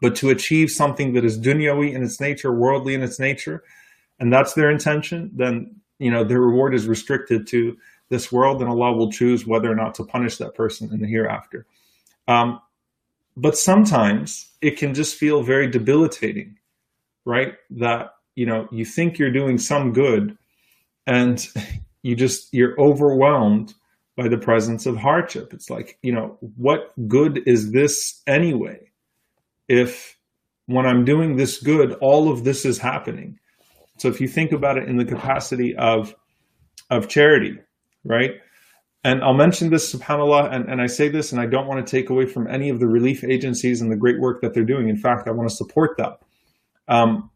but 0.00 0.16
to 0.16 0.30
achieve 0.30 0.70
something 0.70 1.14
that 1.14 1.24
is 1.24 1.38
dunyawi 1.38 1.92
in 1.92 2.02
its 2.02 2.20
nature, 2.20 2.52
worldly 2.52 2.94
in 2.94 3.02
its 3.02 3.18
nature, 3.18 3.62
and 4.18 4.32
that's 4.32 4.54
their 4.54 4.70
intention, 4.70 5.30
then 5.34 5.76
you 5.98 6.10
know 6.10 6.24
their 6.24 6.40
reward 6.40 6.74
is 6.74 6.86
restricted 6.86 7.46
to 7.48 7.76
this 8.08 8.30
world, 8.30 8.60
and 8.60 8.70
Allah 8.70 8.92
will 8.92 9.10
choose 9.10 9.46
whether 9.46 9.70
or 9.70 9.74
not 9.74 9.94
to 9.96 10.04
punish 10.04 10.36
that 10.38 10.54
person 10.54 10.92
in 10.92 11.00
the 11.00 11.08
hereafter. 11.08 11.66
Um, 12.28 12.60
but 13.36 13.56
sometimes 13.56 14.50
it 14.62 14.78
can 14.78 14.94
just 14.94 15.16
feel 15.16 15.42
very 15.42 15.68
debilitating 15.68 16.58
right? 17.26 17.54
That, 17.70 18.14
you 18.34 18.46
know, 18.46 18.68
you 18.70 18.86
think 18.86 19.18
you're 19.18 19.32
doing 19.32 19.58
some 19.58 19.92
good 19.92 20.38
and 21.06 21.46
you 22.02 22.16
just, 22.16 22.48
you're 22.54 22.80
overwhelmed 22.80 23.74
by 24.16 24.28
the 24.28 24.38
presence 24.38 24.86
of 24.86 24.96
hardship. 24.96 25.52
It's 25.52 25.68
like, 25.68 25.98
you 26.02 26.12
know, 26.12 26.38
what 26.56 26.92
good 27.06 27.42
is 27.46 27.72
this 27.72 28.22
anyway? 28.26 28.90
If 29.68 30.16
when 30.66 30.86
I'm 30.86 31.04
doing 31.04 31.36
this 31.36 31.60
good, 31.60 31.92
all 31.94 32.30
of 32.30 32.44
this 32.44 32.64
is 32.64 32.78
happening. 32.78 33.38
So 33.98 34.08
if 34.08 34.20
you 34.20 34.28
think 34.28 34.52
about 34.52 34.78
it 34.78 34.88
in 34.88 34.96
the 34.96 35.04
capacity 35.04 35.76
of, 35.76 36.14
of 36.90 37.08
charity, 37.08 37.58
right? 38.04 38.32
And 39.04 39.22
I'll 39.22 39.34
mention 39.34 39.70
this, 39.70 39.94
subhanAllah, 39.94 40.52
and, 40.52 40.68
and 40.68 40.80
I 40.80 40.86
say 40.86 41.08
this, 41.08 41.32
and 41.32 41.40
I 41.40 41.46
don't 41.46 41.66
want 41.66 41.84
to 41.84 41.90
take 41.90 42.10
away 42.10 42.26
from 42.26 42.48
any 42.48 42.70
of 42.70 42.80
the 42.80 42.88
relief 42.88 43.22
agencies 43.22 43.80
and 43.80 43.90
the 43.90 43.96
great 43.96 44.20
work 44.20 44.40
that 44.42 44.52
they're 44.52 44.64
doing. 44.64 44.88
In 44.88 44.96
fact, 44.96 45.28
I 45.28 45.30
want 45.30 45.48
to 45.48 45.54
support 45.54 45.96
that 45.98 46.20
um, 46.88 47.30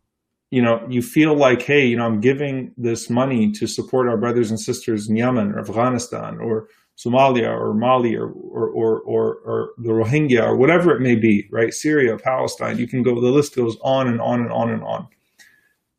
you 0.51 0.61
know, 0.61 0.85
you 0.89 1.01
feel 1.01 1.35
like, 1.35 1.63
hey, 1.63 1.87
you 1.87 1.97
know, 1.97 2.07
I'm 2.07 2.21
giving 2.21 2.73
this 2.77 3.09
money 3.09 3.53
to 3.53 3.67
support 3.67 4.09
our 4.09 4.17
brothers 4.17 4.51
and 4.51 4.59
sisters 4.59 5.09
in 5.09 5.17
Yemen 5.17 5.53
or 5.53 5.61
Afghanistan 5.61 6.39
or 6.39 6.69
Somalia 6.99 7.49
or 7.49 7.73
Mali 7.73 8.17
or, 8.17 8.29
or, 8.29 8.69
or, 8.69 9.01
or, 9.01 9.35
or 9.37 9.71
the 9.79 9.91
Rohingya 9.91 10.43
or 10.43 10.57
whatever 10.57 10.95
it 10.95 11.01
may 11.01 11.15
be, 11.15 11.49
right? 11.51 11.73
Syria, 11.73 12.19
Palestine, 12.19 12.79
you 12.79 12.89
can 12.89 13.03
go, 13.03 13.21
the 13.21 13.29
list 13.29 13.55
goes 13.55 13.77
on 13.83 14.09
and 14.09 14.21
on 14.21 14.41
and 14.41 14.53
on 14.53 14.71
and 14.71 14.83
on. 14.83 15.09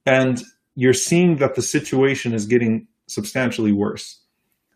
And 0.05 0.43
you're 0.75 0.93
seeing 0.93 1.37
that 1.37 1.55
the 1.55 1.61
situation 1.61 2.33
is 2.33 2.45
getting 2.45 2.87
substantially 3.07 3.71
worse. 3.71 4.19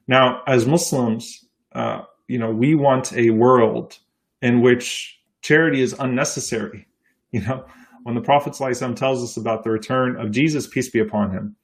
Now, 0.08 0.42
as 0.48 0.66
Muslims, 0.66 1.46
uh, 1.74 2.04
you 2.28 2.40
know, 2.40 2.52
we 2.52 2.76
want 2.76 3.14
a 3.14 3.32
world 3.32 3.98
in 4.42 4.62
which 4.62 5.20
charity 5.42 5.82
is 5.82 5.94
unnecessary. 5.94 6.88
You 7.32 7.42
know, 7.42 7.66
when 8.06 8.14
the 8.14 8.22
Prophet 8.22 8.54
ﷺ 8.54 8.96
tells 8.96 9.24
us 9.24 9.36
about 9.36 9.64
the 9.64 9.72
return 9.72 10.16
of 10.18 10.30
Jesus, 10.30 10.68
peace 10.68 10.92
be 10.92 11.00
upon 11.00 11.32
him, 11.32 11.56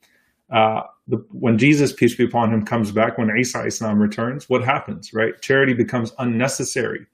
uh, 0.52 0.82
the, 1.08 1.18
when 1.30 1.60
Jesus, 1.60 1.94
peace 1.94 2.16
be 2.16 2.24
upon 2.24 2.52
him, 2.52 2.66
comes 2.66 2.92
back, 2.92 3.20
when 3.20 3.30
Isa 3.38 3.64
Islam 3.64 4.02
returns, 4.02 4.50
what 4.50 4.64
happens, 4.64 5.14
right? 5.14 5.40
Charity 5.42 5.76
becomes 5.76 6.12
unnecessary, 6.18 7.06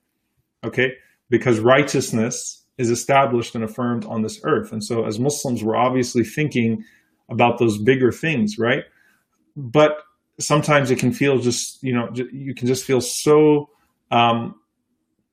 okay? 0.63 0.93
Because 1.29 1.59
righteousness 1.59 2.63
is 2.77 2.89
established 2.89 3.53
and 3.53 3.65
affirmed 3.65 4.05
on 4.05 4.21
this 4.21 4.39
earth. 4.45 4.71
And 4.71 4.81
so, 4.81 5.05
as 5.05 5.19
Muslims, 5.19 5.61
we're 5.61 5.75
obviously 5.75 6.23
thinking 6.23 6.85
about 7.29 7.59
those 7.59 7.77
bigger 7.77 8.13
things, 8.13 8.57
right? 8.57 8.85
But 9.57 10.03
sometimes 10.39 10.89
it 10.89 10.99
can 10.99 11.11
feel 11.11 11.37
just, 11.39 11.83
you 11.83 11.93
know, 11.93 12.09
you 12.13 12.55
can 12.55 12.65
just 12.65 12.85
feel 12.85 13.01
so 13.01 13.71
um, 14.09 14.55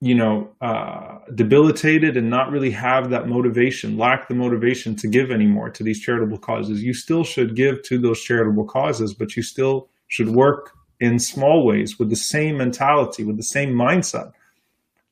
you 0.05 0.15
know, 0.15 0.51
uh, 0.61 1.17
debilitated 1.35 2.15
and 2.15 2.29
not 2.29 2.51
really 2.51 2.71
have 2.71 3.09
that 3.09 3.27
motivation, 3.27 3.97
lack 3.97 4.29
the 4.29 4.35
motivation 4.35 4.95
to 4.95 5.09
give 5.09 5.31
anymore 5.31 5.71
to 5.71 5.83
these 5.83 5.99
charitable 5.99 6.37
causes, 6.37 6.83
you 6.83 6.93
still 6.93 7.25
should 7.25 7.57
give 7.57 7.81
to 7.85 7.99
those 7.99 8.21
charitable 8.21 8.67
causes, 8.67 9.15
but 9.15 9.35
you 9.35 9.43
still 9.43 9.89
should 10.09 10.29
work 10.29 10.73
in 11.01 11.19
small 11.19 11.67
ways 11.67 11.99
with 11.99 12.11
the 12.11 12.17
same 12.17 12.59
mentality, 12.59 13.25
with 13.25 13.39
the 13.39 13.43
same 13.43 13.71
mindset 13.71 14.33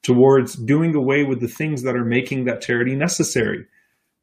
towards 0.03 0.57
doing 0.57 0.95
away 0.95 1.25
with 1.25 1.41
the 1.41 1.49
things 1.49 1.83
that 1.85 1.97
are 1.97 2.05
making 2.05 2.45
that 2.45 2.61
charity 2.61 2.95
necessary 2.95 3.65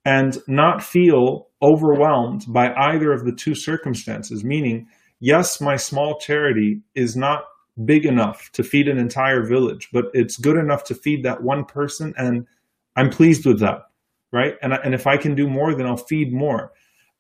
and 0.06 0.38
not 0.48 0.84
feel 0.84 1.48
overwhelmed 1.64 2.46
by 2.48 2.72
either 2.76 3.12
of 3.12 3.26
the 3.26 3.34
two 3.34 3.56
circumstances. 3.56 4.44
Meaning, 4.44 4.88
yes, 5.20 5.60
my 5.60 5.78
small 5.78 6.20
charity 6.20 6.82
is 6.94 7.16
not 7.16 7.42
big 7.86 8.06
enough 8.06 8.52
to 8.54 8.64
feed 8.64 8.88
an 8.88 8.98
entire 8.98 9.44
village, 9.46 9.90
but 9.92 10.06
it's 10.14 10.38
good 10.38 10.58
enough 10.58 10.84
to 10.86 10.96
feed 10.96 11.24
that 11.24 11.44
one 11.44 11.66
person, 11.66 12.14
and 12.18 12.46
I'm 12.96 13.10
pleased 13.10 13.46
with 13.46 13.60
that, 13.60 13.84
right? 14.32 14.56
And 14.62 14.74
and 14.74 14.94
if 14.94 15.08
I 15.08 15.18
can 15.18 15.36
do 15.36 15.48
more, 15.48 15.74
then 15.74 15.86
I'll 15.86 15.98
feed 15.98 16.34
more. 16.34 16.72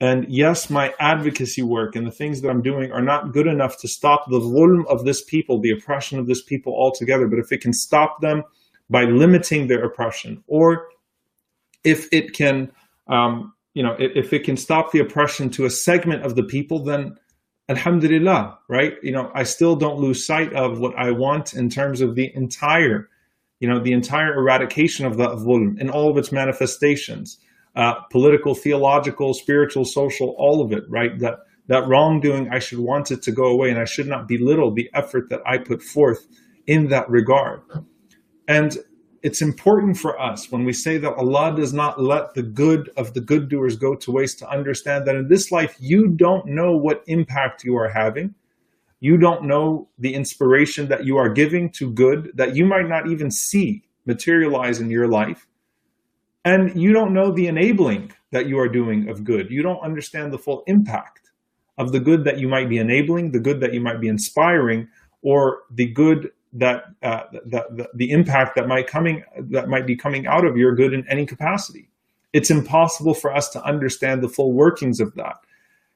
And 0.01 0.25
yes, 0.30 0.70
my 0.70 0.94
advocacy 1.00 1.62
work 1.62 1.96
and 1.96 2.08
the 2.08 2.12
things 2.12 2.42
that 2.42 2.50
I'm 2.50 2.62
doing 2.62 2.92
are 2.92 3.01
not 3.01 3.34
good 3.34 3.48
enough 3.48 3.78
to 3.80 3.88
stop 3.88 4.25
the 4.30 4.39
zulm 4.39 4.86
of 4.88 5.04
this 5.04 5.22
people, 5.24 5.60
the 5.60 5.72
oppression 5.72 6.20
of 6.20 6.28
this 6.28 6.42
people 6.42 6.74
altogether. 6.74 7.28
But 7.28 7.39
if 7.39 7.51
it 7.51 7.62
can 7.62 7.74
stop 7.74 8.22
them 8.22 8.44
by 8.89 9.04
limiting 9.04 9.68
their 9.68 9.84
oppression, 9.84 10.42
or 10.48 10.88
if 11.84 12.08
it 12.13 12.34
can, 12.34 12.72
um, 13.08 13.54
you 13.74 13.84
know, 13.84 13.96
if, 14.00 14.12
if 14.16 14.34
it 14.34 14.46
can 14.46 14.56
stop 14.56 14.92
the 14.92 15.00
oppression 15.00 15.50
to 15.51 15.66
a 15.66 15.70
segment 15.70 16.24
of 16.24 16.36
the 16.36 16.44
people, 16.44 16.84
then 16.84 17.18
alhamdulillah, 17.70 18.58
right? 18.68 18.94
You 19.04 19.12
know, 19.12 19.32
I 19.34 19.44
still 19.44 19.76
don't 19.76 20.00
lose 20.00 20.26
sight 20.26 20.52
of 20.54 20.80
what 20.80 20.98
I 20.98 21.12
want 21.12 21.54
in 21.54 21.70
terms 21.70 22.02
of 22.02 22.16
the 22.16 22.32
entire, 22.36 23.10
you 23.60 23.70
know, 23.70 23.80
the 23.80 23.94
entire 23.94 24.34
eradication 24.34 25.06
of 25.06 25.18
the 25.18 25.28
dhulm 25.28 25.80
in 25.80 25.90
all 25.90 26.10
of 26.10 26.18
its 26.18 26.32
manifestations, 26.32 27.38
uh, 27.76 27.94
political, 28.12 28.56
theological, 28.56 29.34
spiritual, 29.34 29.86
social, 29.86 30.36
all 30.38 30.62
of 30.62 30.74
it, 30.74 30.84
right? 30.90 31.18
That 31.20 31.40
that 31.68 31.88
wrongdoing, 31.88 32.50
I 32.50 32.58
should 32.58 32.80
want 32.80 33.12
it 33.12 33.22
to 33.22 33.32
go 33.32 33.46
away, 33.46 33.70
and 33.70 33.78
I 33.80 33.86
should 33.86 34.08
not 34.08 34.28
belittle 34.28 34.72
the 34.74 34.90
effort 34.96 35.30
that 35.30 35.42
I 35.46 35.60
put 35.60 35.84
forth 35.84 36.26
in 36.66 36.88
that 36.88 37.08
regard. 37.08 37.62
And 38.48 38.76
it's 39.22 39.42
important 39.42 39.98
for 39.98 40.20
us 40.20 40.52
when 40.52 40.64
we 40.64 40.74
say 40.74 40.98
that 40.98 41.14
Allah 41.14 41.54
does 41.56 41.74
not 41.74 42.02
let 42.02 42.34
the 42.34 42.44
good 42.44 42.90
of 42.98 43.14
the 43.14 43.22
good 43.22 43.50
doers 43.50 43.76
go 43.76 43.96
to 43.96 44.12
waste 44.12 44.40
to 44.40 44.50
understand 44.50 45.06
that 45.08 45.16
in 45.16 45.28
this 45.28 45.52
life 45.52 45.76
you 45.80 46.08
don't 46.08 46.46
know 46.46 46.76
what 46.76 47.04
impact 47.08 47.64
you 47.64 47.76
are 47.78 47.90
having. 47.90 48.34
You 49.00 49.18
don't 49.18 49.46
know 49.46 49.88
the 49.98 50.14
inspiration 50.14 50.88
that 50.90 51.06
you 51.06 51.18
are 51.18 51.30
giving 51.30 51.70
to 51.72 51.92
good 51.92 52.32
that 52.36 52.56
you 52.56 52.66
might 52.66 52.88
not 52.88 53.10
even 53.10 53.32
see 53.32 53.84
materialize 54.06 54.80
in 54.80 54.90
your 54.90 55.08
life. 55.08 55.48
And 56.46 56.80
you 56.80 56.94
don't 56.94 57.14
know 57.14 57.32
the 57.32 57.48
enabling 57.48 58.14
that 58.32 58.48
you 58.48 58.60
are 58.60 58.70
doing 58.70 59.10
of 59.10 59.24
good. 59.24 59.50
You 59.52 59.62
don't 59.62 59.82
understand 59.82 60.32
the 60.32 60.38
full 60.38 60.64
impact 60.68 61.32
of 61.78 61.92
the 61.92 62.00
good 62.00 62.24
that 62.26 62.40
you 62.40 62.48
might 62.48 62.70
be 62.70 62.78
enabling, 62.78 63.32
the 63.32 63.40
good 63.40 63.60
that 63.62 63.74
you 63.74 63.82
might 63.82 64.02
be 64.02 64.08
inspiring, 64.08 64.88
or 65.22 65.62
the 65.72 65.88
good 65.88 66.32
that, 66.53 66.86
uh, 67.03 67.24
that, 67.46 67.89
the 67.94 68.12
impact 68.12 68.56
that 68.56 68.68
might 68.68 68.88
coming 68.88 69.24
that 69.39 69.70
might 69.70 69.86
be 69.86 69.96
coming 69.96 70.27
out 70.27 70.46
of 70.46 70.58
your 70.58 70.75
good 70.75 70.94
in 70.94 71.08
any 71.08 71.25
capacity. 71.25 71.89
It's 72.34 72.50
impossible 72.50 73.13
for 73.13 73.36
us 73.36 73.50
to 73.50 73.63
understand 73.63 74.22
the 74.22 74.29
full 74.29 74.53
workings 74.53 75.00
of 75.00 75.13
that. 75.15 75.38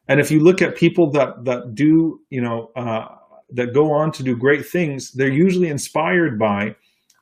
And 0.07 0.19
if 0.19 0.31
you 0.31 0.39
look 0.39 0.61
at 0.61 0.75
people 0.75 1.11
that 1.11 1.45
that 1.45 1.75
do, 1.75 2.19
you 2.29 2.41
know, 2.41 2.71
uh, 2.75 3.07
that 3.51 3.73
go 3.73 3.91
on 3.91 4.11
to 4.13 4.23
do 4.23 4.35
great 4.35 4.65
things, 4.65 5.11
they're 5.11 5.31
usually 5.31 5.69
inspired 5.69 6.37
by 6.37 6.75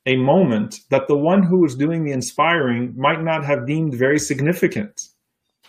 a 0.06 0.16
moment 0.16 0.80
that 0.90 1.08
the 1.08 1.18
one 1.18 1.44
who 1.44 1.60
was 1.60 1.76
doing 1.76 2.04
the 2.04 2.12
inspiring 2.12 2.94
might 2.98 3.22
not 3.22 3.46
have 3.46 3.68
deemed 3.68 3.94
very 3.94 4.18
significant, 4.18 5.10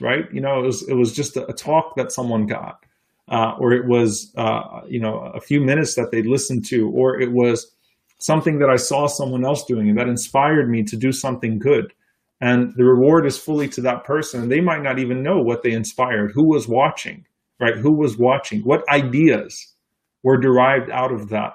right? 0.00 0.24
You 0.32 0.40
know, 0.40 0.58
it 0.58 0.66
was 0.66 0.88
it 0.88 0.94
was 0.94 1.12
just 1.12 1.36
a, 1.36 1.46
a 1.46 1.52
talk 1.52 1.96
that 1.96 2.12
someone 2.12 2.46
got 2.46 2.84
uh, 3.32 3.54
or 3.58 3.72
it 3.72 3.86
was 3.86 4.32
uh, 4.36 4.82
you 4.86 5.00
know 5.00 5.32
a 5.34 5.40
few 5.40 5.60
minutes 5.60 5.94
that 5.94 6.10
they 6.12 6.22
listened 6.22 6.64
to, 6.66 6.90
or 6.90 7.18
it 7.20 7.32
was 7.32 7.74
something 8.20 8.58
that 8.58 8.70
I 8.70 8.76
saw 8.76 9.06
someone 9.06 9.44
else 9.44 9.64
doing 9.64 9.88
and 9.88 9.98
that 9.98 10.08
inspired 10.08 10.70
me 10.70 10.84
to 10.84 10.96
do 10.96 11.10
something 11.10 11.58
good. 11.58 11.92
And 12.40 12.72
the 12.76 12.84
reward 12.84 13.26
is 13.26 13.38
fully 13.38 13.68
to 13.70 13.80
that 13.82 14.04
person. 14.04 14.48
They 14.48 14.60
might 14.60 14.82
not 14.82 14.98
even 14.98 15.22
know 15.22 15.40
what 15.40 15.62
they 15.62 15.72
inspired, 15.72 16.32
who 16.32 16.48
was 16.48 16.68
watching, 16.68 17.24
right? 17.58 17.76
Who 17.76 17.92
was 17.92 18.18
watching? 18.18 18.60
What 18.62 18.88
ideas 18.88 19.74
were 20.22 20.38
derived 20.38 20.90
out 20.90 21.12
of 21.12 21.28
that? 21.30 21.54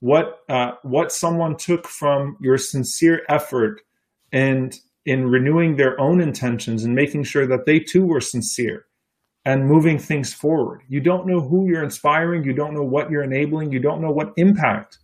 What 0.00 0.40
uh, 0.48 0.72
what 0.82 1.10
someone 1.10 1.56
took 1.56 1.88
from 1.88 2.36
your 2.40 2.58
sincere 2.58 3.22
effort 3.28 3.80
and 4.32 4.78
in 5.06 5.26
renewing 5.28 5.76
their 5.76 5.98
own 6.00 6.20
intentions 6.20 6.84
and 6.84 6.94
making 6.94 7.24
sure 7.24 7.46
that 7.46 7.66
they 7.66 7.78
too 7.78 8.04
were 8.04 8.20
sincere 8.20 8.86
and 9.44 9.66
moving 9.66 9.98
things 9.98 10.32
forward. 10.32 10.82
You 10.88 11.00
don't 11.00 11.26
know 11.26 11.40
who 11.40 11.66
you're 11.66 11.84
inspiring, 11.84 12.44
you 12.44 12.52
don't 12.52 12.74
know 12.74 12.84
what 12.84 13.10
you're 13.10 13.22
enabling, 13.22 13.72
you 13.72 13.78
don't 13.78 14.00
know 14.00 14.10
what 14.10 14.32
impact 14.36 14.98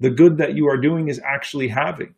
the 0.00 0.10
good 0.10 0.36
that 0.38 0.54
you 0.54 0.68
are 0.68 0.76
doing 0.76 1.08
is 1.08 1.20
actually 1.24 1.68
having. 1.68 2.14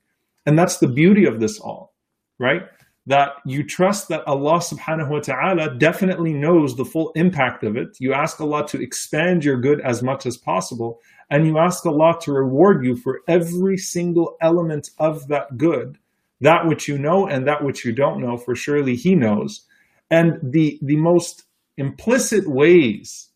And 0.46 0.58
that's 0.58 0.78
the 0.78 0.88
beauty 0.88 1.26
of 1.26 1.40
this 1.40 1.60
all, 1.60 1.94
right? 2.38 2.62
That 3.06 3.34
you 3.44 3.62
trust 3.62 4.08
that 4.08 4.26
Allah 4.26 4.58
subhanahu 4.58 5.10
wa 5.10 5.20
ta'ala 5.20 5.74
definitely 5.76 6.32
knows 6.32 6.76
the 6.76 6.84
full 6.84 7.12
impact 7.12 7.62
of 7.62 7.76
it. 7.76 7.96
You 8.00 8.12
ask 8.14 8.40
Allah 8.40 8.66
to 8.68 8.82
expand 8.82 9.44
your 9.44 9.60
good 9.60 9.80
as 9.80 10.02
much 10.02 10.26
as 10.26 10.36
possible, 10.36 11.00
and 11.30 11.46
you 11.46 11.58
ask 11.58 11.84
Allah 11.84 12.18
to 12.22 12.32
reward 12.32 12.84
you 12.84 12.96
for 12.96 13.20
every 13.28 13.76
single 13.76 14.36
element 14.40 14.90
of 14.98 15.28
that 15.28 15.56
good, 15.56 15.98
that 16.40 16.66
which 16.66 16.88
you 16.88 16.98
know 16.98 17.26
and 17.28 17.46
that 17.46 17.62
which 17.62 17.84
you 17.84 17.92
don't 17.92 18.20
know, 18.20 18.36
for 18.36 18.56
surely 18.56 18.96
He 18.96 19.14
knows. 19.14 19.62
And 20.10 20.38
the, 20.42 20.78
the 20.82 20.96
most 20.96 21.45
implicit 21.76 22.46
ways 22.46 23.28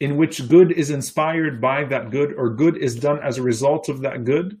in 0.00 0.16
which 0.16 0.48
good 0.48 0.72
is 0.72 0.90
inspired 0.90 1.60
by 1.60 1.84
that 1.84 2.10
good 2.10 2.32
or 2.34 2.50
good 2.50 2.76
is 2.76 2.96
done 2.96 3.20
as 3.22 3.36
a 3.36 3.42
result 3.42 3.88
of 3.88 4.00
that 4.00 4.24
good 4.24 4.58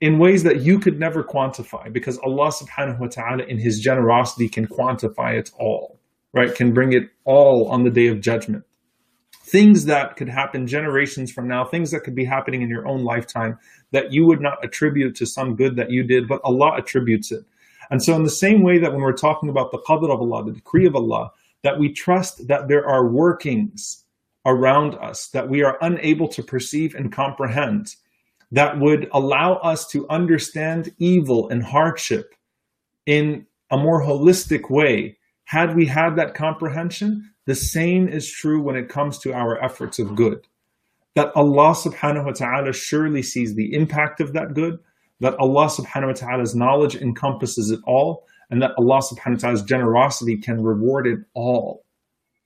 in 0.00 0.18
ways 0.18 0.44
that 0.44 0.60
you 0.60 0.78
could 0.78 0.98
never 0.98 1.22
quantify 1.22 1.92
because 1.92 2.18
Allah 2.18 2.50
subhanahu 2.50 3.00
wa 3.00 3.08
ta'ala 3.08 3.44
in 3.44 3.58
his 3.58 3.80
generosity 3.80 4.48
can 4.48 4.66
quantify 4.66 5.34
it 5.34 5.50
all, 5.58 5.98
right? 6.32 6.54
Can 6.54 6.72
bring 6.72 6.92
it 6.92 7.10
all 7.24 7.68
on 7.68 7.84
the 7.84 7.90
day 7.90 8.06
of 8.06 8.20
judgment. 8.20 8.64
Things 9.42 9.86
that 9.86 10.16
could 10.16 10.28
happen 10.28 10.66
generations 10.66 11.32
from 11.32 11.48
now, 11.48 11.64
things 11.64 11.90
that 11.90 12.04
could 12.04 12.14
be 12.14 12.24
happening 12.24 12.62
in 12.62 12.68
your 12.68 12.86
own 12.86 13.02
lifetime 13.02 13.58
that 13.90 14.12
you 14.12 14.26
would 14.26 14.40
not 14.40 14.64
attribute 14.64 15.16
to 15.16 15.26
some 15.26 15.56
good 15.56 15.76
that 15.76 15.90
you 15.90 16.02
did, 16.02 16.28
but 16.28 16.40
Allah 16.44 16.76
attributes 16.78 17.32
it. 17.32 17.44
And 17.90 18.02
so 18.02 18.14
in 18.14 18.22
the 18.22 18.30
same 18.30 18.62
way 18.62 18.78
that 18.78 18.92
when 18.92 19.00
we're 19.00 19.12
talking 19.12 19.48
about 19.48 19.72
the 19.72 19.78
qadr 19.78 20.12
of 20.12 20.20
Allah, 20.20 20.44
the 20.44 20.52
decree 20.52 20.86
of 20.86 20.94
Allah, 20.94 21.32
that 21.62 21.78
we 21.78 21.92
trust 21.92 22.48
that 22.48 22.68
there 22.68 22.86
are 22.86 23.08
workings 23.08 24.04
around 24.46 24.94
us 24.94 25.28
that 25.28 25.48
we 25.48 25.62
are 25.62 25.76
unable 25.80 26.28
to 26.28 26.42
perceive 26.42 26.94
and 26.94 27.12
comprehend 27.12 27.94
that 28.50 28.78
would 28.80 29.08
allow 29.12 29.54
us 29.56 29.86
to 29.88 30.08
understand 30.08 30.94
evil 30.98 31.48
and 31.50 31.62
hardship 31.62 32.34
in 33.04 33.46
a 33.70 33.76
more 33.76 34.02
holistic 34.02 34.70
way. 34.70 35.16
Had 35.44 35.76
we 35.76 35.86
had 35.86 36.16
that 36.16 36.34
comprehension, 36.34 37.30
the 37.46 37.54
same 37.54 38.08
is 38.08 38.30
true 38.30 38.60
when 38.60 38.76
it 38.76 38.88
comes 38.88 39.18
to 39.18 39.32
our 39.32 39.62
efforts 39.62 39.98
of 39.98 40.14
good. 40.14 40.46
That 41.14 41.34
Allah 41.34 41.74
subhanahu 41.74 42.26
wa 42.26 42.32
ta'ala 42.32 42.72
surely 42.72 43.22
sees 43.22 43.54
the 43.54 43.74
impact 43.74 44.20
of 44.20 44.32
that 44.34 44.54
good, 44.54 44.78
that 45.20 45.34
Allah 45.38 45.66
subhanahu 45.66 46.08
wa 46.08 46.12
ta'ala's 46.12 46.54
knowledge 46.54 46.96
encompasses 46.96 47.70
it 47.70 47.80
all, 47.84 48.24
and 48.50 48.62
that 48.62 48.72
Allah 48.78 49.00
subhanahu 49.00 49.34
wa 49.34 49.38
ta'ala's 49.40 49.62
generosity 49.62 50.36
can 50.36 50.62
reward 50.62 51.06
it 51.06 51.20
all. 51.34 51.84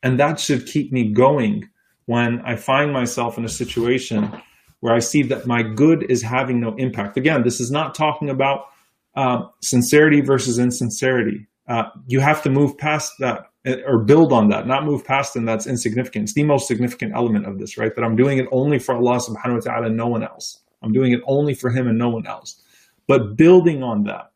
And 0.03 0.19
that 0.19 0.41
should 0.41 0.67
keep 0.67 0.93
me 0.93 1.13
going 1.13 1.69
when 2.07 2.41
I 2.41 2.57
find 2.57 2.93
myself 2.93 3.39
in 3.39 3.45
a 3.45 3.49
situation 3.49 4.33
where 4.81 4.93
I 4.93 4.99
see 4.99 5.23
that 5.23 5.47
my 5.47 5.63
good 5.63 6.11
is 6.11 6.23
having 6.23 6.61
no 6.61 6.75
impact. 6.75 7.17
Again, 7.17 7.45
this 7.45 7.61
is 7.61 7.71
not 7.71 7.95
talking 7.95 8.31
about 8.31 8.67
uh, 9.15 9.43
sincerity 9.61 10.21
versus 10.21 10.59
insincerity. 10.59 11.47
Uh, 11.69 11.85
you 12.09 12.19
have 12.19 12.43
to 12.43 12.51
move 12.51 12.77
past 12.77 13.13
that 13.21 13.47
uh, 13.65 13.77
or 13.87 13.99
build 13.99 14.33
on 14.33 14.49
that, 14.49 14.67
not 14.67 14.85
move 14.85 15.05
past 15.05 15.37
and 15.37 15.47
that's 15.47 15.69
insignificant. 15.69 16.25
It's 16.25 16.35
the 16.35 16.43
most 16.43 16.67
significant 16.67 17.15
element 17.15 17.47
of 17.47 17.61
this, 17.61 17.79
right? 17.79 17.95
That 17.95 18.03
I'm 18.03 18.17
doing 18.17 18.39
it 18.39 18.49
only 18.51 18.81
for 18.81 18.97
Allah 18.97 19.19
subhanahu 19.19 19.55
wa 19.55 19.61
ta'ala 19.61 19.87
and 19.87 19.97
no 19.97 20.09
one 20.09 20.25
else. 20.25 20.59
I'm 20.83 20.93
doing 20.93 21.13
it 21.13 21.21
only 21.27 21.55
for 21.55 21.71
Him 21.71 21.87
and 21.87 21.97
no 21.97 22.09
one 22.09 22.27
else. 22.27 22.61
But 23.07 23.37
building 23.37 23.85
on 23.85 24.03
that, 24.05 24.32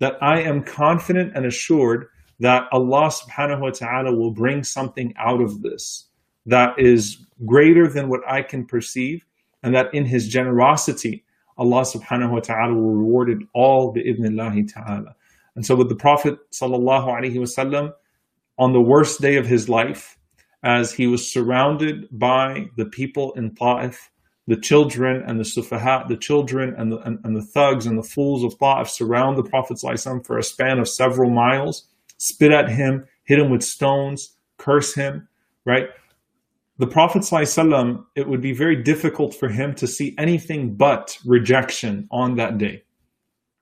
that 0.00 0.16
I 0.22 0.40
am 0.40 0.62
confident 0.62 1.32
and 1.34 1.46
assured 1.46 2.06
that 2.40 2.68
Allah 2.72 3.10
subhanahu 3.10 3.60
wa 3.60 3.70
ta'ala 3.70 4.14
will 4.14 4.32
bring 4.32 4.64
something 4.64 5.14
out 5.16 5.40
of 5.40 5.62
this 5.62 6.08
that 6.46 6.78
is 6.78 7.18
greater 7.46 7.88
than 7.88 8.08
what 8.08 8.20
I 8.28 8.42
can 8.42 8.66
perceive, 8.66 9.24
and 9.62 9.74
that 9.74 9.92
in 9.94 10.04
His 10.04 10.28
generosity, 10.28 11.24
Allah 11.56 11.82
subhanahu 11.82 12.32
wa 12.32 12.40
ta'ala 12.40 12.74
will 12.74 12.94
reward 12.94 13.30
it 13.30 13.38
all 13.54 13.92
bi 13.92 14.00
idnillahi 14.00 14.72
ta'ala. 14.72 15.14
And 15.56 15.64
so 15.64 15.76
with 15.76 15.88
the 15.88 15.96
Prophet 15.96 16.38
sallallahu 16.50 17.06
alaihi 17.06 17.36
wasallam, 17.36 17.92
on 18.58 18.72
the 18.72 18.80
worst 18.80 19.20
day 19.20 19.36
of 19.36 19.46
his 19.46 19.68
life, 19.68 20.18
as 20.62 20.92
he 20.92 21.06
was 21.06 21.30
surrounded 21.30 22.08
by 22.10 22.68
the 22.76 22.86
people 22.86 23.32
in 23.34 23.54
Ta'if, 23.54 24.10
the 24.46 24.56
children 24.56 25.22
and 25.26 25.40
the 25.40 25.44
sufahat, 25.44 26.08
the 26.08 26.16
children 26.16 26.74
and 26.76 26.92
the, 26.92 26.98
and, 26.98 27.18
and, 27.24 27.34
the 27.36 27.42
thugs 27.42 27.86
and 27.86 27.98
the 27.98 28.02
fools 28.02 28.44
of 28.44 28.58
Ta'if 28.58 28.88
surround 28.88 29.38
the 29.38 29.42
Prophet 29.42 29.78
for 30.24 30.38
a 30.38 30.42
span 30.42 30.78
of 30.78 30.88
several 30.88 31.30
miles, 31.30 31.86
spit 32.18 32.52
at 32.52 32.68
him, 32.68 33.06
hit 33.24 33.38
him 33.38 33.50
with 33.50 33.62
stones, 33.62 34.36
curse 34.58 34.94
him, 34.94 35.28
right? 35.64 35.88
The 36.76 36.86
Prophet 36.86 37.24
it 38.16 38.28
would 38.28 38.40
be 38.40 38.52
very 38.52 38.82
difficult 38.82 39.34
for 39.34 39.48
him 39.48 39.74
to 39.76 39.86
see 39.86 40.14
anything 40.18 40.74
but 40.74 41.16
rejection 41.24 42.08
on 42.10 42.34
that 42.36 42.58
day, 42.58 42.82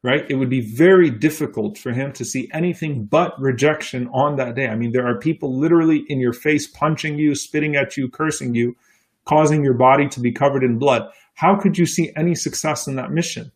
right? 0.03 0.25
It 0.29 0.35
would 0.35 0.49
be 0.49 0.63
very 0.63 1.11
difficult 1.11 1.79
for 1.79 1.93
him 1.93 2.13
to 2.15 2.25
see 2.25 2.51
anything 2.53 3.05
but 3.05 3.39
rejection 3.41 4.09
on 4.09 4.37
that 4.37 4.57
day. 4.57 4.67
I 4.67 4.75
mean, 4.75 4.93
there 4.93 5.07
are 5.07 5.19
people 5.19 5.57
literally 5.57 6.05
in 6.09 6.19
your 6.19 6.33
face 6.33 6.67
punching 6.67 7.19
you, 7.19 7.35
spitting 7.35 7.77
at 7.77 7.97
you, 7.97 8.09
cursing 8.09 8.55
you, 8.55 8.77
causing 9.26 9.64
your 9.64 9.74
body 9.74 10.08
to 10.10 10.20
be 10.20 10.32
covered 10.32 10.64
in 10.64 10.80
blood. 10.80 11.10
How 11.36 11.56
could 11.56 11.78
you 11.78 11.86
see 11.86 12.12
any 12.16 12.34
success 12.34 12.88
in 12.88 12.96
that 12.96 13.12
mission? 13.12 13.52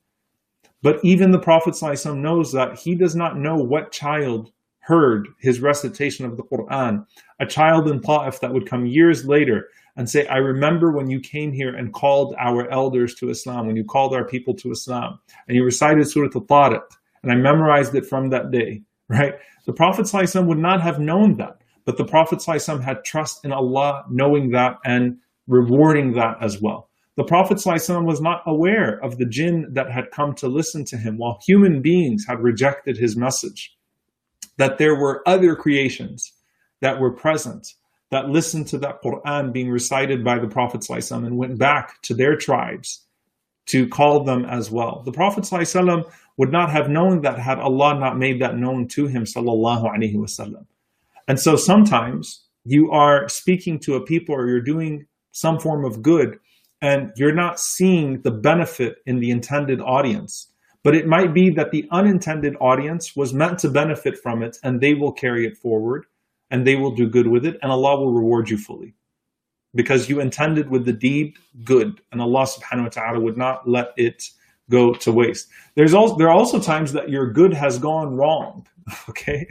But 0.83 0.99
even 1.03 1.31
the 1.31 1.39
Prophet 1.39 1.73
ﷺ 1.73 2.17
knows 2.17 2.51
that 2.53 2.77
he 2.79 2.95
does 2.95 3.15
not 3.15 3.37
know 3.37 3.55
what 3.55 3.91
child 3.91 4.51
heard 4.79 5.27
his 5.39 5.59
recitation 5.59 6.25
of 6.25 6.37
the 6.37 6.43
Quran, 6.43 7.05
a 7.39 7.45
child 7.45 7.87
in 7.87 8.01
Ta'if 8.01 8.39
that 8.39 8.53
would 8.53 8.67
come 8.67 8.85
years 8.85 9.25
later 9.25 9.67
and 9.95 10.09
say, 10.09 10.25
I 10.27 10.37
remember 10.37 10.91
when 10.91 11.09
you 11.09 11.19
came 11.19 11.51
here 11.51 11.75
and 11.75 11.93
called 11.93 12.35
our 12.39 12.69
elders 12.69 13.13
to 13.15 13.29
Islam, 13.29 13.67
when 13.67 13.75
you 13.75 13.83
called 13.83 14.15
our 14.15 14.25
people 14.25 14.53
to 14.55 14.71
Islam, 14.71 15.19
and 15.47 15.55
you 15.55 15.63
recited 15.63 16.09
Surah 16.09 16.29
Al-Tariq, 16.33 16.81
and 17.23 17.31
I 17.31 17.35
memorized 17.35 17.93
it 17.93 18.05
from 18.05 18.29
that 18.29 18.51
day, 18.51 18.81
right? 19.07 19.35
The 19.65 19.73
Prophet 19.73 20.05
ﷺ 20.05 20.47
would 20.47 20.57
not 20.57 20.81
have 20.81 20.99
known 20.99 21.37
that, 21.37 21.61
but 21.85 21.97
the 21.97 22.05
Prophet 22.05 22.39
ﷺ 22.39 22.83
had 22.83 23.03
trust 23.03 23.45
in 23.45 23.51
Allah 23.51 24.05
knowing 24.09 24.49
that 24.51 24.77
and 24.83 25.17
rewarding 25.47 26.13
that 26.13 26.37
as 26.41 26.61
well. 26.61 26.89
The 27.17 27.23
Prophet 27.23 27.57
ﷺ 27.57 28.05
was 28.05 28.21
not 28.21 28.41
aware 28.45 29.03
of 29.03 29.17
the 29.17 29.25
jinn 29.25 29.67
that 29.73 29.91
had 29.91 30.11
come 30.11 30.33
to 30.35 30.47
listen 30.47 30.85
to 30.85 30.97
him 30.97 31.17
while 31.17 31.39
human 31.45 31.81
beings 31.81 32.25
had 32.27 32.39
rejected 32.39 32.97
his 32.97 33.17
message. 33.17 33.75
That 34.57 34.77
there 34.77 34.95
were 34.95 35.21
other 35.27 35.55
creations 35.55 36.31
that 36.79 36.99
were 36.99 37.11
present 37.11 37.67
that 38.11 38.29
listened 38.29 38.67
to 38.67 38.77
that 38.79 39.01
Quran 39.01 39.53
being 39.53 39.69
recited 39.69 40.23
by 40.23 40.39
the 40.39 40.47
Prophet 40.47 40.81
ﷺ 40.81 41.25
and 41.25 41.37
went 41.37 41.57
back 41.57 42.01
to 42.03 42.13
their 42.13 42.35
tribes 42.35 43.05
to 43.67 43.87
call 43.87 44.23
them 44.23 44.45
as 44.45 44.69
well. 44.71 45.01
The 45.05 45.11
Prophet 45.11 45.43
ﷺ 45.43 46.11
would 46.37 46.51
not 46.51 46.71
have 46.71 46.89
known 46.89 47.21
that 47.21 47.39
had 47.39 47.59
Allah 47.59 47.99
not 47.99 48.17
made 48.17 48.41
that 48.41 48.57
known 48.57 48.87
to 48.89 49.07
him. 49.07 49.25
And 51.27 51.39
so 51.39 51.55
sometimes 51.55 52.47
you 52.63 52.91
are 52.91 53.29
speaking 53.29 53.79
to 53.79 53.95
a 53.95 54.05
people 54.05 54.35
or 54.35 54.47
you're 54.47 54.61
doing 54.61 55.05
some 55.36 55.60
form 55.60 55.84
of 55.84 56.00
good, 56.00 56.38
and 56.80 57.12
you're 57.16 57.34
not 57.34 57.60
seeing 57.60 58.22
the 58.22 58.30
benefit 58.30 58.96
in 59.04 59.20
the 59.20 59.30
intended 59.30 59.80
audience. 59.82 60.48
But 60.82 60.94
it 60.94 61.06
might 61.06 61.34
be 61.34 61.50
that 61.50 61.72
the 61.72 61.86
unintended 61.90 62.56
audience 62.58 63.14
was 63.14 63.34
meant 63.34 63.58
to 63.58 63.68
benefit 63.68 64.16
from 64.18 64.42
it, 64.42 64.56
and 64.62 64.80
they 64.80 64.94
will 64.94 65.12
carry 65.12 65.46
it 65.46 65.58
forward, 65.58 66.06
and 66.50 66.66
they 66.66 66.76
will 66.76 66.94
do 66.94 67.08
good 67.08 67.26
with 67.26 67.44
it, 67.44 67.58
and 67.60 67.70
Allah 67.70 67.98
will 68.00 68.12
reward 68.12 68.48
you 68.48 68.56
fully. 68.56 68.94
Because 69.74 70.08
you 70.08 70.20
intended 70.20 70.70
with 70.70 70.86
the 70.86 70.92
deed 70.92 71.34
good, 71.64 72.00
and 72.12 72.22
Allah 72.22 72.46
subhanahu 72.46 72.84
wa 72.84 72.88
ta'ala 72.88 73.20
would 73.20 73.36
not 73.36 73.68
let 73.68 73.88
it 73.98 74.22
go 74.70 74.94
to 74.94 75.12
waste. 75.12 75.48
There's 75.74 75.92
also 75.92 76.16
there 76.16 76.28
are 76.28 76.38
also 76.38 76.58
times 76.58 76.92
that 76.92 77.10
your 77.10 77.30
good 77.30 77.52
has 77.52 77.78
gone 77.78 78.16
wrong. 78.16 78.66
Okay? 79.10 79.44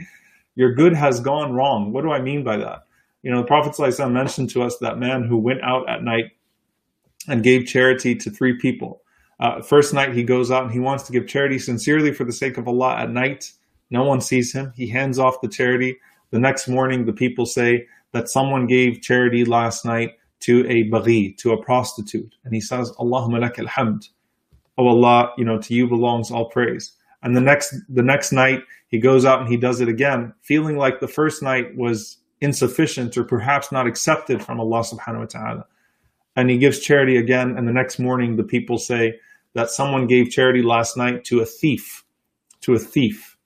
Your 0.54 0.72
good 0.72 0.94
has 0.94 1.20
gone 1.20 1.52
wrong. 1.52 1.92
What 1.92 2.00
do 2.02 2.10
I 2.10 2.22
mean 2.22 2.42
by 2.42 2.56
that? 2.56 2.85
You 3.26 3.32
know, 3.32 3.40
the 3.40 3.48
Prophet 3.48 3.76
mentioned 4.08 4.50
to 4.50 4.62
us 4.62 4.78
that 4.78 4.98
man 4.98 5.24
who 5.24 5.36
went 5.36 5.60
out 5.64 5.88
at 5.88 6.04
night 6.04 6.26
and 7.26 7.42
gave 7.42 7.66
charity 7.66 8.14
to 8.14 8.30
three 8.30 8.56
people. 8.56 9.02
Uh, 9.40 9.60
first 9.62 9.92
night 9.92 10.14
he 10.14 10.22
goes 10.22 10.52
out 10.52 10.62
and 10.62 10.72
he 10.72 10.78
wants 10.78 11.02
to 11.02 11.12
give 11.12 11.26
charity 11.26 11.58
sincerely 11.58 12.12
for 12.12 12.22
the 12.22 12.32
sake 12.32 12.56
of 12.56 12.68
Allah 12.68 12.94
at 12.94 13.10
night. 13.10 13.50
No 13.90 14.04
one 14.04 14.20
sees 14.20 14.52
him. 14.52 14.72
He 14.76 14.86
hands 14.86 15.18
off 15.18 15.40
the 15.40 15.48
charity. 15.48 15.98
The 16.30 16.38
next 16.38 16.68
morning, 16.68 17.04
the 17.04 17.12
people 17.12 17.46
say 17.46 17.88
that 18.12 18.28
someone 18.28 18.68
gave 18.68 19.02
charity 19.02 19.44
last 19.44 19.84
night 19.84 20.12
to 20.42 20.60
a 20.68 20.88
baghi, 20.88 21.36
to 21.38 21.50
a 21.50 21.60
prostitute. 21.60 22.32
And 22.44 22.54
he 22.54 22.60
says, 22.60 22.92
Allahumma 22.92 23.40
lak 23.40 23.56
alhamd. 23.56 24.08
Oh 24.78 24.86
Allah, 24.86 25.32
you 25.36 25.44
know, 25.44 25.58
to 25.62 25.74
you 25.74 25.88
belongs 25.88 26.30
all 26.30 26.48
praise. 26.48 26.92
And 27.24 27.36
the 27.36 27.40
next 27.40 27.74
the 27.88 28.04
next 28.04 28.30
night 28.30 28.60
he 28.86 29.00
goes 29.00 29.24
out 29.24 29.40
and 29.40 29.48
he 29.48 29.56
does 29.56 29.80
it 29.80 29.88
again, 29.88 30.32
feeling 30.42 30.76
like 30.76 31.00
the 31.00 31.08
first 31.08 31.42
night 31.42 31.76
was 31.76 32.18
insufficient 32.40 33.16
or 33.16 33.24
perhaps 33.24 33.72
not 33.72 33.86
accepted 33.86 34.42
from 34.42 34.60
Allah 34.60 34.80
subhanahu 34.80 35.20
wa 35.20 35.26
ta'ala. 35.26 35.66
And 36.36 36.50
he 36.50 36.58
gives 36.58 36.80
charity 36.80 37.16
again, 37.16 37.56
and 37.56 37.66
the 37.66 37.72
next 37.72 37.98
morning 37.98 38.36
the 38.36 38.44
people 38.44 38.78
say 38.78 39.18
that 39.54 39.70
someone 39.70 40.06
gave 40.06 40.30
charity 40.30 40.62
last 40.62 40.96
night 40.96 41.24
to 41.24 41.40
a 41.40 41.46
thief, 41.46 42.04
to 42.60 42.74
a 42.74 42.78
thief. 42.78 43.36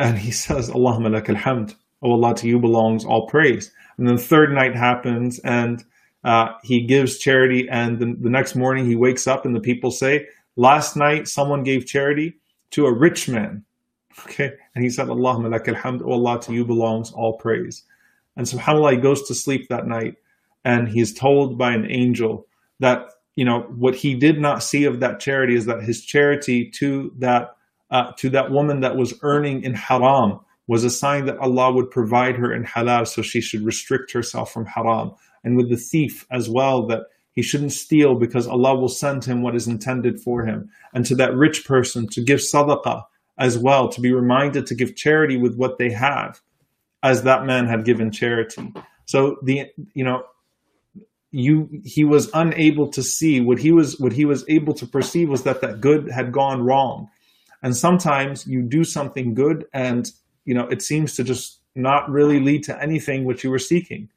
And 0.00 0.18
he 0.18 0.30
says, 0.44 0.70
Allahumma 0.70 1.12
lak 1.12 1.26
alhamd. 1.26 1.76
Oh 2.02 2.12
Allah, 2.12 2.34
to 2.36 2.48
you 2.48 2.58
belongs 2.58 3.04
all 3.04 3.28
praise. 3.28 3.70
And 3.96 4.08
then 4.08 4.16
the 4.16 4.22
third 4.22 4.52
night 4.52 4.74
happens, 4.74 5.38
and 5.40 5.84
uh, 6.24 6.48
he 6.64 6.80
gives 6.82 7.18
charity, 7.18 7.68
and 7.70 8.00
the, 8.00 8.16
the 8.20 8.30
next 8.30 8.56
morning 8.56 8.86
he 8.86 8.96
wakes 8.96 9.28
up, 9.28 9.46
and 9.46 9.54
the 9.54 9.60
people 9.60 9.90
say, 9.92 10.26
Last 10.56 10.96
night 10.96 11.28
someone 11.28 11.62
gave 11.62 11.86
charity 11.86 12.34
to 12.72 12.86
a 12.86 12.92
rich 12.92 13.28
man. 13.28 13.64
Okay. 14.24 14.52
And 14.74 14.84
he 14.84 14.90
said, 14.90 15.08
Allahumma 15.08 15.50
lak 15.50 15.64
alhamd. 15.64 16.02
Oh 16.04 16.12
Allah, 16.12 16.38
to 16.42 16.52
you 16.52 16.66
belongs 16.66 17.12
all 17.12 17.38
praise. 17.38 17.84
And 18.36 18.46
subhanAllah, 18.46 18.92
he 18.92 18.98
goes 18.98 19.22
to 19.28 19.34
sleep 19.34 19.68
that 19.68 19.86
night 19.86 20.14
and 20.64 20.88
he 20.88 21.00
is 21.00 21.12
told 21.12 21.58
by 21.58 21.72
an 21.72 21.90
angel 21.90 22.46
that, 22.80 23.06
you 23.34 23.44
know, 23.44 23.62
what 23.62 23.94
he 23.94 24.14
did 24.14 24.40
not 24.40 24.62
see 24.62 24.84
of 24.84 25.00
that 25.00 25.20
charity 25.20 25.54
is 25.54 25.66
that 25.66 25.82
his 25.82 26.04
charity 26.04 26.70
to 26.70 27.12
that, 27.18 27.56
uh, 27.90 28.12
to 28.18 28.30
that 28.30 28.50
woman 28.50 28.80
that 28.80 28.96
was 28.96 29.14
earning 29.22 29.62
in 29.62 29.74
haram 29.74 30.40
was 30.66 30.84
a 30.84 30.90
sign 30.90 31.26
that 31.26 31.38
Allah 31.38 31.72
would 31.72 31.90
provide 31.90 32.36
her 32.36 32.52
in 32.52 32.64
halal, 32.64 33.06
so 33.06 33.20
she 33.20 33.40
should 33.40 33.64
restrict 33.64 34.12
herself 34.12 34.52
from 34.52 34.64
haram. 34.64 35.12
And 35.44 35.56
with 35.56 35.68
the 35.68 35.76
thief 35.76 36.24
as 36.30 36.48
well, 36.48 36.86
that 36.86 37.02
he 37.32 37.42
shouldn't 37.42 37.72
steal 37.72 38.14
because 38.14 38.46
Allah 38.46 38.78
will 38.78 38.88
send 38.88 39.24
him 39.24 39.42
what 39.42 39.56
is 39.56 39.66
intended 39.66 40.20
for 40.20 40.46
him. 40.46 40.70
And 40.94 41.04
to 41.06 41.14
that 41.16 41.34
rich 41.34 41.64
person 41.64 42.06
to 42.08 42.22
give 42.22 42.38
sadaqah 42.38 43.02
as 43.38 43.58
well, 43.58 43.88
to 43.88 44.00
be 44.00 44.12
reminded 44.12 44.66
to 44.66 44.74
give 44.74 44.94
charity 44.94 45.36
with 45.36 45.56
what 45.56 45.78
they 45.78 45.90
have 45.90 46.40
as 47.02 47.22
that 47.24 47.44
man 47.44 47.66
had 47.66 47.84
given 47.84 48.10
charity. 48.10 48.72
So 49.06 49.36
the 49.42 49.66
you 49.94 50.04
know 50.04 50.24
you 51.30 51.68
he 51.84 52.04
was 52.04 52.30
unable 52.34 52.88
to 52.90 53.02
see 53.02 53.40
what 53.40 53.58
he 53.58 53.72
was 53.72 53.98
what 53.98 54.12
he 54.12 54.24
was 54.24 54.44
able 54.48 54.74
to 54.74 54.86
perceive 54.86 55.28
was 55.28 55.42
that 55.44 55.60
that 55.62 55.80
good 55.80 56.10
had 56.10 56.32
gone 56.32 56.62
wrong. 56.62 57.08
And 57.62 57.76
sometimes 57.76 58.46
you 58.46 58.62
do 58.62 58.84
something 58.84 59.34
good 59.34 59.66
and 59.72 60.10
you 60.44 60.54
know 60.54 60.66
it 60.68 60.82
seems 60.82 61.16
to 61.16 61.24
just 61.24 61.60
not 61.74 62.10
really 62.10 62.38
lead 62.38 62.64
to 62.64 62.82
anything 62.82 63.24
which 63.24 63.42
you 63.42 63.50
were 63.50 63.58
seeking. 63.58 64.08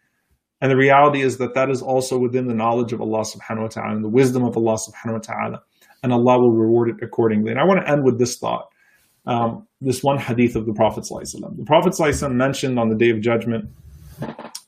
And 0.61 0.71
the 0.71 0.77
reality 0.77 1.21
is 1.21 1.37
that 1.37 1.53
that 1.53 1.69
is 1.69 1.81
also 1.81 2.17
within 2.17 2.47
the 2.47 2.53
knowledge 2.53 2.93
of 2.93 3.01
Allah 3.01 3.21
subhanahu 3.21 3.61
wa 3.61 3.67
ta'ala 3.67 3.95
and 3.95 4.03
the 4.03 4.09
wisdom 4.09 4.43
of 4.43 4.57
Allah 4.57 4.77
subhanahu 4.77 5.13
wa 5.13 5.19
ta'ala. 5.19 5.61
And 6.03 6.13
Allah 6.13 6.39
will 6.39 6.51
reward 6.51 6.89
it 6.89 7.03
accordingly. 7.03 7.51
And 7.51 7.59
I 7.59 7.63
want 7.63 7.81
to 7.81 7.89
end 7.89 8.03
with 8.03 8.19
this 8.19 8.37
thought 8.37 8.69
um, 9.25 9.67
this 9.81 10.03
one 10.03 10.17
hadith 10.17 10.55
of 10.55 10.65
the 10.65 10.73
Prophet. 10.73 11.05
The 11.07 11.63
Prophet 11.65 12.31
mentioned 12.31 12.79
on 12.79 12.89
the 12.89 12.95
day 12.95 13.09
of 13.09 13.21
judgment 13.21 13.69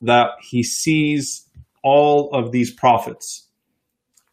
that 0.01 0.31
he 0.41 0.63
sees 0.63 1.47
all 1.83 2.29
of 2.33 2.51
these 2.51 2.71
prophets, 2.73 3.47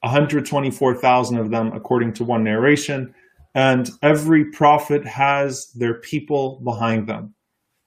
124,000 0.01 1.39
of 1.39 1.51
them, 1.51 1.73
according 1.73 2.13
to 2.15 2.25
one 2.25 2.45
narration, 2.45 3.15
and 3.55 3.91
every 4.03 4.45
prophet 4.47 5.07
has 5.07 5.71
their 5.75 5.95
people 5.95 6.61
behind 6.65 7.07
them. 7.07 7.35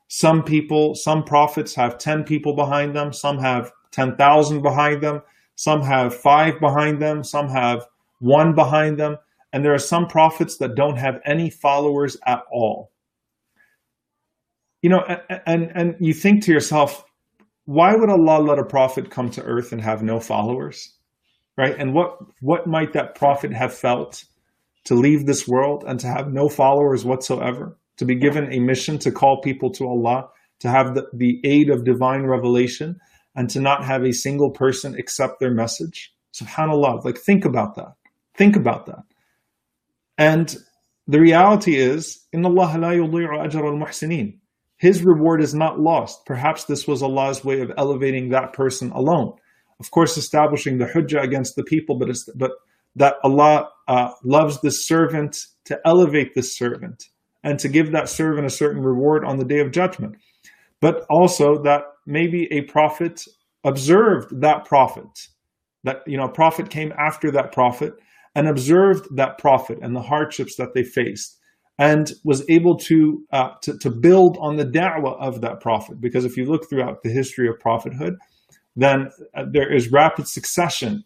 Some 0.08 0.44
people, 0.44 0.96
some 0.96 1.24
prophets 1.24 1.76
have 1.76 1.98
10 1.98 2.24
people 2.24 2.56
behind 2.56 2.96
them, 2.96 3.12
some 3.12 3.38
have 3.40 3.72
10,000 3.92 4.62
behind 4.62 5.02
them, 5.02 5.22
some 5.56 5.82
have 5.82 6.16
five 6.16 6.60
behind 6.60 7.02
them, 7.02 7.24
some 7.24 7.50
have 7.50 7.86
one 8.20 8.56
behind 8.56 8.98
them. 8.98 9.18
And 9.58 9.66
there 9.66 9.74
are 9.74 9.80
some 9.80 10.06
prophets 10.06 10.58
that 10.58 10.76
don't 10.76 10.98
have 10.98 11.20
any 11.26 11.50
followers 11.50 12.16
at 12.28 12.42
all. 12.52 12.92
You 14.84 14.92
know, 14.92 15.00
and, 15.48 15.72
and 15.74 15.96
you 16.00 16.14
think 16.14 16.44
to 16.44 16.52
yourself, 16.52 17.04
why 17.66 17.96
would 17.96 18.12
Allah 18.12 18.40
let 18.40 18.60
a 18.60 18.64
prophet 18.64 19.10
come 19.10 19.32
to 19.32 19.42
earth 19.42 19.72
and 19.72 19.82
have 19.82 20.04
no 20.04 20.20
followers? 20.20 20.94
Right? 21.58 21.76
And 21.76 21.96
what 21.96 22.20
what 22.40 22.68
might 22.68 22.94
that 22.94 23.16
prophet 23.16 23.52
have 23.52 23.74
felt 23.74 24.26
to 24.84 24.94
leave 24.94 25.26
this 25.26 25.48
world 25.48 25.84
and 25.88 26.00
to 26.02 26.08
have 26.08 26.32
no 26.32 26.50
followers 26.50 27.04
whatsoever? 27.04 27.80
To 27.98 28.06
be 28.06 28.14
given 28.14 28.54
a 28.54 28.60
mission 28.60 29.00
to 29.00 29.12
call 29.12 29.42
people 29.42 29.72
to 29.72 29.88
Allah, 29.88 30.30
to 30.60 30.70
have 30.70 30.94
the, 30.94 31.08
the 31.14 31.42
aid 31.44 31.72
of 31.72 31.84
divine 31.84 32.28
revelation, 32.28 33.00
and 33.36 33.50
to 33.50 33.60
not 33.60 33.84
have 33.84 34.04
a 34.04 34.14
single 34.14 34.52
person 34.52 34.94
accept 34.94 35.40
their 35.40 35.56
message? 35.56 36.14
SubhanAllah. 36.36 37.04
Like 37.04 37.18
think 37.18 37.44
about 37.44 37.74
that. 37.74 37.94
Think 38.36 38.56
about 38.56 38.86
that. 38.86 39.02
And 40.18 40.56
the 41.08 41.20
reality 41.20 41.76
is, 41.76 42.26
in 42.34 42.46
Allah 42.46 42.76
la 42.78 42.92
yudi'u 42.92 43.30
ajr 43.30 43.56
al-muhsinin. 43.56 44.40
His 44.78 45.04
reward 45.04 45.42
is 45.42 45.54
not 45.54 45.80
lost. 45.80 46.26
Perhaps 46.26 46.66
this 46.66 46.88
was 46.88 47.02
Allah's 47.02 47.44
way 47.44 47.62
of 47.62 47.72
elevating 47.78 48.30
that 48.30 48.54
person 48.54 48.92
alone. 48.92 49.34
Of 49.80 49.92
course, 49.92 50.18
establishing 50.18 50.78
the 50.78 50.86
hujjah 50.86 51.24
against 51.24 51.56
the 51.56 51.64
people, 51.64 51.98
but, 51.98 52.10
but 52.36 52.52
that 52.96 53.16
Allah 53.24 53.70
uh, 53.88 54.10
loves 54.24 54.60
the 54.62 54.72
servant 54.72 55.38
to 55.66 55.80
elevate 55.86 56.34
this 56.36 56.58
servant 56.58 57.06
and 57.44 57.60
to 57.60 57.70
give 57.70 57.92
that 57.92 58.10
servant 58.10 58.46
a 58.46 58.52
certain 58.52 58.82
reward 58.82 59.24
on 59.24 59.38
the 59.38 59.46
day 59.46 59.60
of 59.60 59.72
judgment. 59.72 60.16
But 60.82 61.06
also 61.10 61.62
that 61.64 61.84
maybe 62.06 62.48
a 62.52 62.62
prophet 62.62 63.24
observed 63.64 64.42
that 64.42 64.66
prophet, 64.66 65.08
that 65.84 66.02
you 66.06 66.18
know, 66.18 66.26
a 66.26 66.32
prophet 66.32 66.70
came 66.70 66.92
after 66.98 67.32
that 67.32 67.52
prophet 67.52 67.94
and 68.38 68.48
observed 68.48 69.08
that 69.16 69.40
prophet 69.40 69.80
and 69.82 69.96
the 69.96 70.02
hardships 70.02 70.58
that 70.58 70.76
they 70.76 70.84
faced 70.84 71.40
and 71.80 72.14
was 72.24 72.48
able 72.50 72.78
to, 72.78 73.26
uh, 73.34 73.50
to, 73.64 73.76
to 73.80 73.90
build 73.90 74.38
on 74.40 74.58
the 74.58 74.64
da'wah 74.64 75.20
of 75.20 75.42
that 75.42 75.60
prophet. 75.60 76.00
Because 76.00 76.24
if 76.24 76.38
you 76.38 76.46
look 76.46 76.70
throughout 76.70 77.02
the 77.02 77.10
history 77.10 77.48
of 77.50 77.60
prophethood, 77.60 78.14
then 78.76 79.10
uh, 79.36 79.46
there 79.52 79.74
is 79.74 79.92
rapid 79.92 80.28
succession 80.28 81.04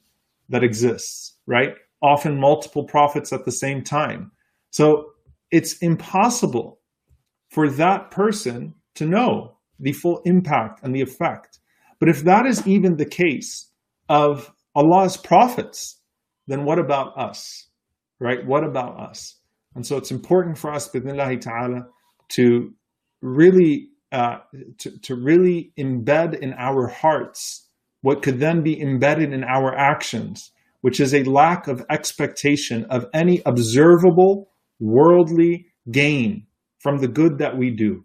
that 0.50 0.62
exists, 0.62 1.38
right? 1.48 1.70
Often 2.04 2.38
multiple 2.38 2.84
prophets 2.84 3.32
at 3.32 3.46
the 3.46 3.52
same 3.52 3.82
time. 3.82 4.32
So 4.72 5.12
it's 5.52 5.78
impossible 5.78 6.82
for 7.50 7.70
that 7.70 8.12
person 8.12 8.74
to 8.96 9.06
know 9.06 9.58
the 9.80 9.94
full 9.94 10.22
impact 10.26 10.82
and 10.84 10.94
the 10.94 11.02
effect. 11.02 11.60
But 11.98 12.10
if 12.10 12.26
that 12.26 12.46
is 12.46 12.68
even 12.68 12.98
the 12.98 13.06
case 13.06 13.72
of 14.10 14.52
Allah's 14.76 15.16
prophets, 15.16 16.01
then 16.52 16.66
what 16.66 16.80
about 16.80 17.18
us? 17.18 17.68
Right? 18.20 18.46
What 18.46 18.64
about 18.64 19.00
us? 19.00 19.38
And 19.76 19.86
so 19.86 19.98
it's 19.98 20.12
important 20.12 20.58
for 20.58 20.72
us, 20.72 20.90
bidnillahi 20.90 21.42
ta'ala, 21.42 21.88
to 22.34 22.72
really 23.22 23.90
uh, 24.12 24.40
to, 24.80 25.00
to 25.00 25.16
really 25.16 25.72
embed 25.80 26.38
in 26.38 26.54
our 26.58 26.88
hearts 26.88 27.70
what 28.02 28.22
could 28.22 28.40
then 28.40 28.62
be 28.62 28.82
embedded 28.82 29.32
in 29.32 29.44
our 29.44 29.74
actions, 29.78 30.52
which 30.82 31.00
is 31.00 31.14
a 31.14 31.24
lack 31.24 31.68
of 31.68 31.86
expectation 31.90 32.86
of 32.90 33.06
any 33.14 33.42
observable 33.46 34.50
worldly 34.80 35.68
gain 35.92 36.46
from 36.80 36.98
the 36.98 37.08
good 37.08 37.38
that 37.38 37.58
we 37.58 37.70
do, 37.70 38.04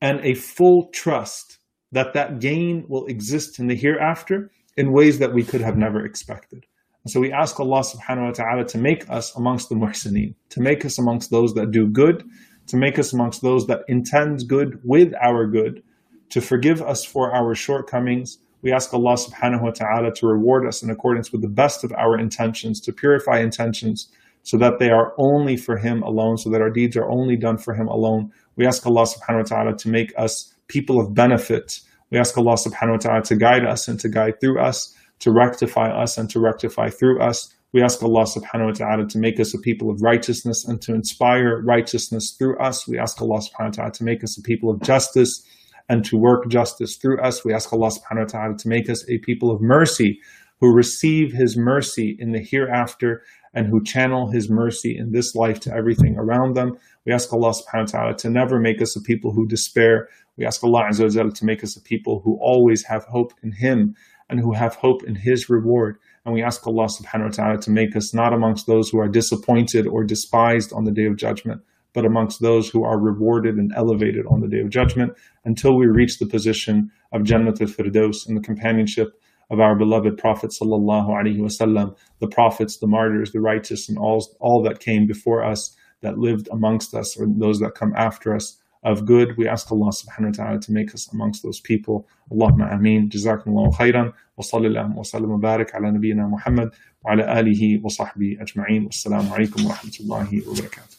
and 0.00 0.20
a 0.20 0.34
full 0.34 0.88
trust 0.94 1.58
that 1.92 2.14
that 2.14 2.38
gain 2.40 2.84
will 2.88 3.06
exist 3.06 3.58
in 3.58 3.66
the 3.66 3.76
hereafter 3.76 4.50
in 4.76 4.92
ways 4.92 5.18
that 5.18 5.34
we 5.34 5.42
could 5.42 5.60
have 5.60 5.76
never 5.76 6.04
expected. 6.04 6.64
And 7.06 7.10
so 7.12 7.20
we 7.20 7.30
ask 7.30 7.60
Allah 7.60 7.82
subhanahu 7.82 8.26
wa 8.26 8.32
ta'ala 8.32 8.64
to 8.64 8.78
make 8.78 9.08
us 9.08 9.32
amongst 9.36 9.68
the 9.68 9.76
muhsineen, 9.76 10.34
to 10.48 10.60
make 10.60 10.84
us 10.84 10.98
amongst 10.98 11.30
those 11.30 11.54
that 11.54 11.70
do 11.70 11.86
good, 11.86 12.28
to 12.66 12.76
make 12.76 12.98
us 12.98 13.12
amongst 13.12 13.42
those 13.42 13.68
that 13.68 13.82
intend 13.86 14.48
good 14.48 14.80
with 14.82 15.12
our 15.22 15.46
good, 15.46 15.84
to 16.30 16.40
forgive 16.40 16.82
us 16.82 17.04
for 17.04 17.32
our 17.32 17.54
shortcomings. 17.54 18.38
We 18.62 18.72
ask 18.72 18.92
Allah 18.92 19.14
subhanahu 19.14 19.62
wa 19.62 19.70
ta'ala 19.70 20.14
to 20.14 20.26
reward 20.26 20.66
us 20.66 20.82
in 20.82 20.90
accordance 20.90 21.30
with 21.30 21.42
the 21.42 21.48
best 21.48 21.84
of 21.84 21.92
our 21.92 22.18
intentions, 22.18 22.80
to 22.80 22.92
purify 22.92 23.38
intentions 23.38 24.10
so 24.42 24.58
that 24.58 24.80
they 24.80 24.90
are 24.90 25.14
only 25.16 25.56
for 25.56 25.76
Him 25.76 26.02
alone, 26.02 26.38
so 26.38 26.50
that 26.50 26.60
our 26.60 26.70
deeds 26.70 26.96
are 26.96 27.08
only 27.08 27.36
done 27.36 27.56
for 27.56 27.72
Him 27.72 27.86
alone. 27.86 28.32
We 28.56 28.66
ask 28.66 28.84
Allah 28.84 29.06
subhanahu 29.06 29.48
wa 29.48 29.56
ta'ala 29.56 29.76
to 29.76 29.88
make 29.88 30.12
us 30.18 30.52
people 30.66 30.98
of 30.98 31.14
benefit. 31.14 31.82
We 32.10 32.18
ask 32.18 32.36
Allah 32.36 32.54
subhanahu 32.54 32.90
wa 32.90 32.96
ta'ala 32.96 33.22
to 33.26 33.36
guide 33.36 33.64
us 33.64 33.86
and 33.86 34.00
to 34.00 34.08
guide 34.08 34.40
through 34.40 34.58
us 34.58 34.92
to 35.20 35.30
rectify 35.32 35.88
us 35.90 36.18
and 36.18 36.28
to 36.30 36.40
rectify 36.40 36.90
through 36.90 37.20
us. 37.20 37.52
We 37.72 37.82
ask 37.82 38.02
Allah 38.02 38.24
subhanahu 38.24 38.66
wa 38.66 38.72
ta'ala 38.72 39.06
to 39.08 39.18
make 39.18 39.38
us 39.40 39.54
a 39.54 39.58
people 39.58 39.90
of 39.90 40.00
righteousness 40.00 40.64
and 40.66 40.80
to 40.82 40.94
inspire 40.94 41.60
righteousness 41.62 42.34
through 42.38 42.58
us. 42.58 42.88
We 42.88 42.98
ask 42.98 43.20
Allah 43.20 43.40
subhanahu 43.40 43.66
wa 43.66 43.70
ta'ala 43.70 43.92
to 43.92 44.04
make 44.04 44.24
us 44.24 44.38
a 44.38 44.42
people 44.42 44.70
of 44.70 44.80
justice 44.82 45.42
and 45.88 46.04
to 46.06 46.16
work 46.16 46.48
justice 46.48 46.96
through 46.96 47.20
us. 47.20 47.44
We 47.44 47.52
ask 47.52 47.72
Allah 47.72 47.90
subhanahu 47.90 48.20
wa 48.20 48.40
ta'ala 48.40 48.56
to 48.58 48.68
make 48.68 48.88
us 48.88 49.08
a 49.08 49.18
people 49.18 49.50
of 49.50 49.60
mercy 49.60 50.20
who 50.60 50.74
receive 50.74 51.32
his 51.32 51.56
mercy 51.56 52.16
in 52.18 52.32
the 52.32 52.40
hereafter 52.40 53.22
and 53.52 53.66
who 53.66 53.82
channel 53.82 54.30
his 54.30 54.48
mercy 54.50 54.96
in 54.96 55.12
this 55.12 55.34
life 55.34 55.60
to 55.60 55.74
everything 55.74 56.16
around 56.16 56.54
them. 56.54 56.78
We 57.04 57.12
ask 57.12 57.32
Allah 57.32 57.52
subhanahu 57.52 57.92
wa 57.92 57.98
ta'ala 57.98 58.16
to 58.18 58.30
never 58.30 58.58
make 58.58 58.80
us 58.82 58.96
a 58.96 59.02
people 59.02 59.32
who 59.32 59.46
despair. 59.46 60.08
We 60.36 60.44
ask 60.44 60.62
Allah 60.62 60.84
Azza 60.90 61.24
wa 61.24 61.30
to 61.30 61.44
make 61.44 61.62
us 61.62 61.76
a 61.76 61.80
people 61.80 62.20
who 62.20 62.38
always 62.40 62.84
have 62.84 63.04
hope 63.04 63.32
in 63.42 63.52
him 63.52 63.94
and 64.28 64.40
who 64.40 64.52
have 64.52 64.74
hope 64.74 65.04
in 65.04 65.14
his 65.14 65.48
reward. 65.48 65.98
And 66.24 66.34
we 66.34 66.42
ask 66.42 66.66
Allah 66.66 66.86
subhanahu 66.86 67.24
wa 67.24 67.30
ta'ala 67.30 67.58
to 67.62 67.70
make 67.70 67.94
us 67.94 68.12
not 68.12 68.32
amongst 68.32 68.66
those 68.66 68.90
who 68.90 68.98
are 68.98 69.08
disappointed 69.08 69.86
or 69.86 70.04
despised 70.04 70.72
on 70.72 70.84
the 70.84 70.90
day 70.90 71.06
of 71.06 71.16
judgment, 71.16 71.62
but 71.92 72.04
amongst 72.04 72.42
those 72.42 72.68
who 72.68 72.84
are 72.84 72.98
rewarded 72.98 73.56
and 73.56 73.72
elevated 73.74 74.26
on 74.26 74.40
the 74.40 74.48
day 74.48 74.60
of 74.60 74.70
judgment 74.70 75.12
until 75.44 75.76
we 75.76 75.86
reach 75.86 76.18
the 76.18 76.26
position 76.26 76.90
of 77.12 77.22
Jannat 77.22 77.60
al-Firdaus 77.60 78.28
in 78.28 78.34
the 78.34 78.40
companionship 78.40 79.20
of 79.50 79.60
our 79.60 79.76
beloved 79.76 80.18
Prophet 80.18 80.50
sallallahu 80.50 81.08
alaihi 81.08 81.38
wasallam, 81.38 81.96
the 82.18 82.26
prophets, 82.26 82.78
the 82.78 82.86
martyrs, 82.88 83.30
the 83.30 83.40
righteous, 83.40 83.88
and 83.88 83.96
all, 83.96 84.26
all 84.40 84.62
that 84.62 84.80
came 84.80 85.06
before 85.06 85.44
us, 85.44 85.76
that 86.00 86.18
lived 86.18 86.48
amongst 86.50 86.94
us, 86.94 87.16
or 87.16 87.26
those 87.28 87.60
that 87.60 87.74
come 87.74 87.94
after 87.96 88.34
us 88.34 88.58
of 88.86 89.04
good. 89.04 89.36
We 89.36 89.48
ask 89.48 89.70
Allah 89.70 89.90
subhanahu 90.00 90.30
wa 90.32 90.36
ta'ala 90.44 90.60
to 90.60 90.72
make 90.72 90.94
us 90.94 91.12
amongst 91.12 91.42
those 91.42 91.60
people. 91.60 92.06
Allahumma 92.30 92.72
ameen. 92.72 93.10
Jazakumullahu 93.10 93.74
khairan. 93.74 94.12
Wa 94.36 94.44
sallallahu 94.44 94.94
wa 94.94 95.02
sallam 95.02 95.30
wa 95.36 95.38
barik 95.38 95.74
ala 95.74 95.90
nabiyyina 95.90 96.30
Muhammad 96.30 96.72
wa 97.04 97.12
ala 97.12 97.24
alihi 97.38 97.82
wa 97.82 97.90
sahbihi 97.90 98.38
ajma'in. 98.38 98.86
Wassalamu 98.86 99.34
alaikum 99.34 99.66
wa 99.66 99.74
rahmatullahi 99.74 100.46
wa 100.46 100.54
barakatuh. 100.54 100.95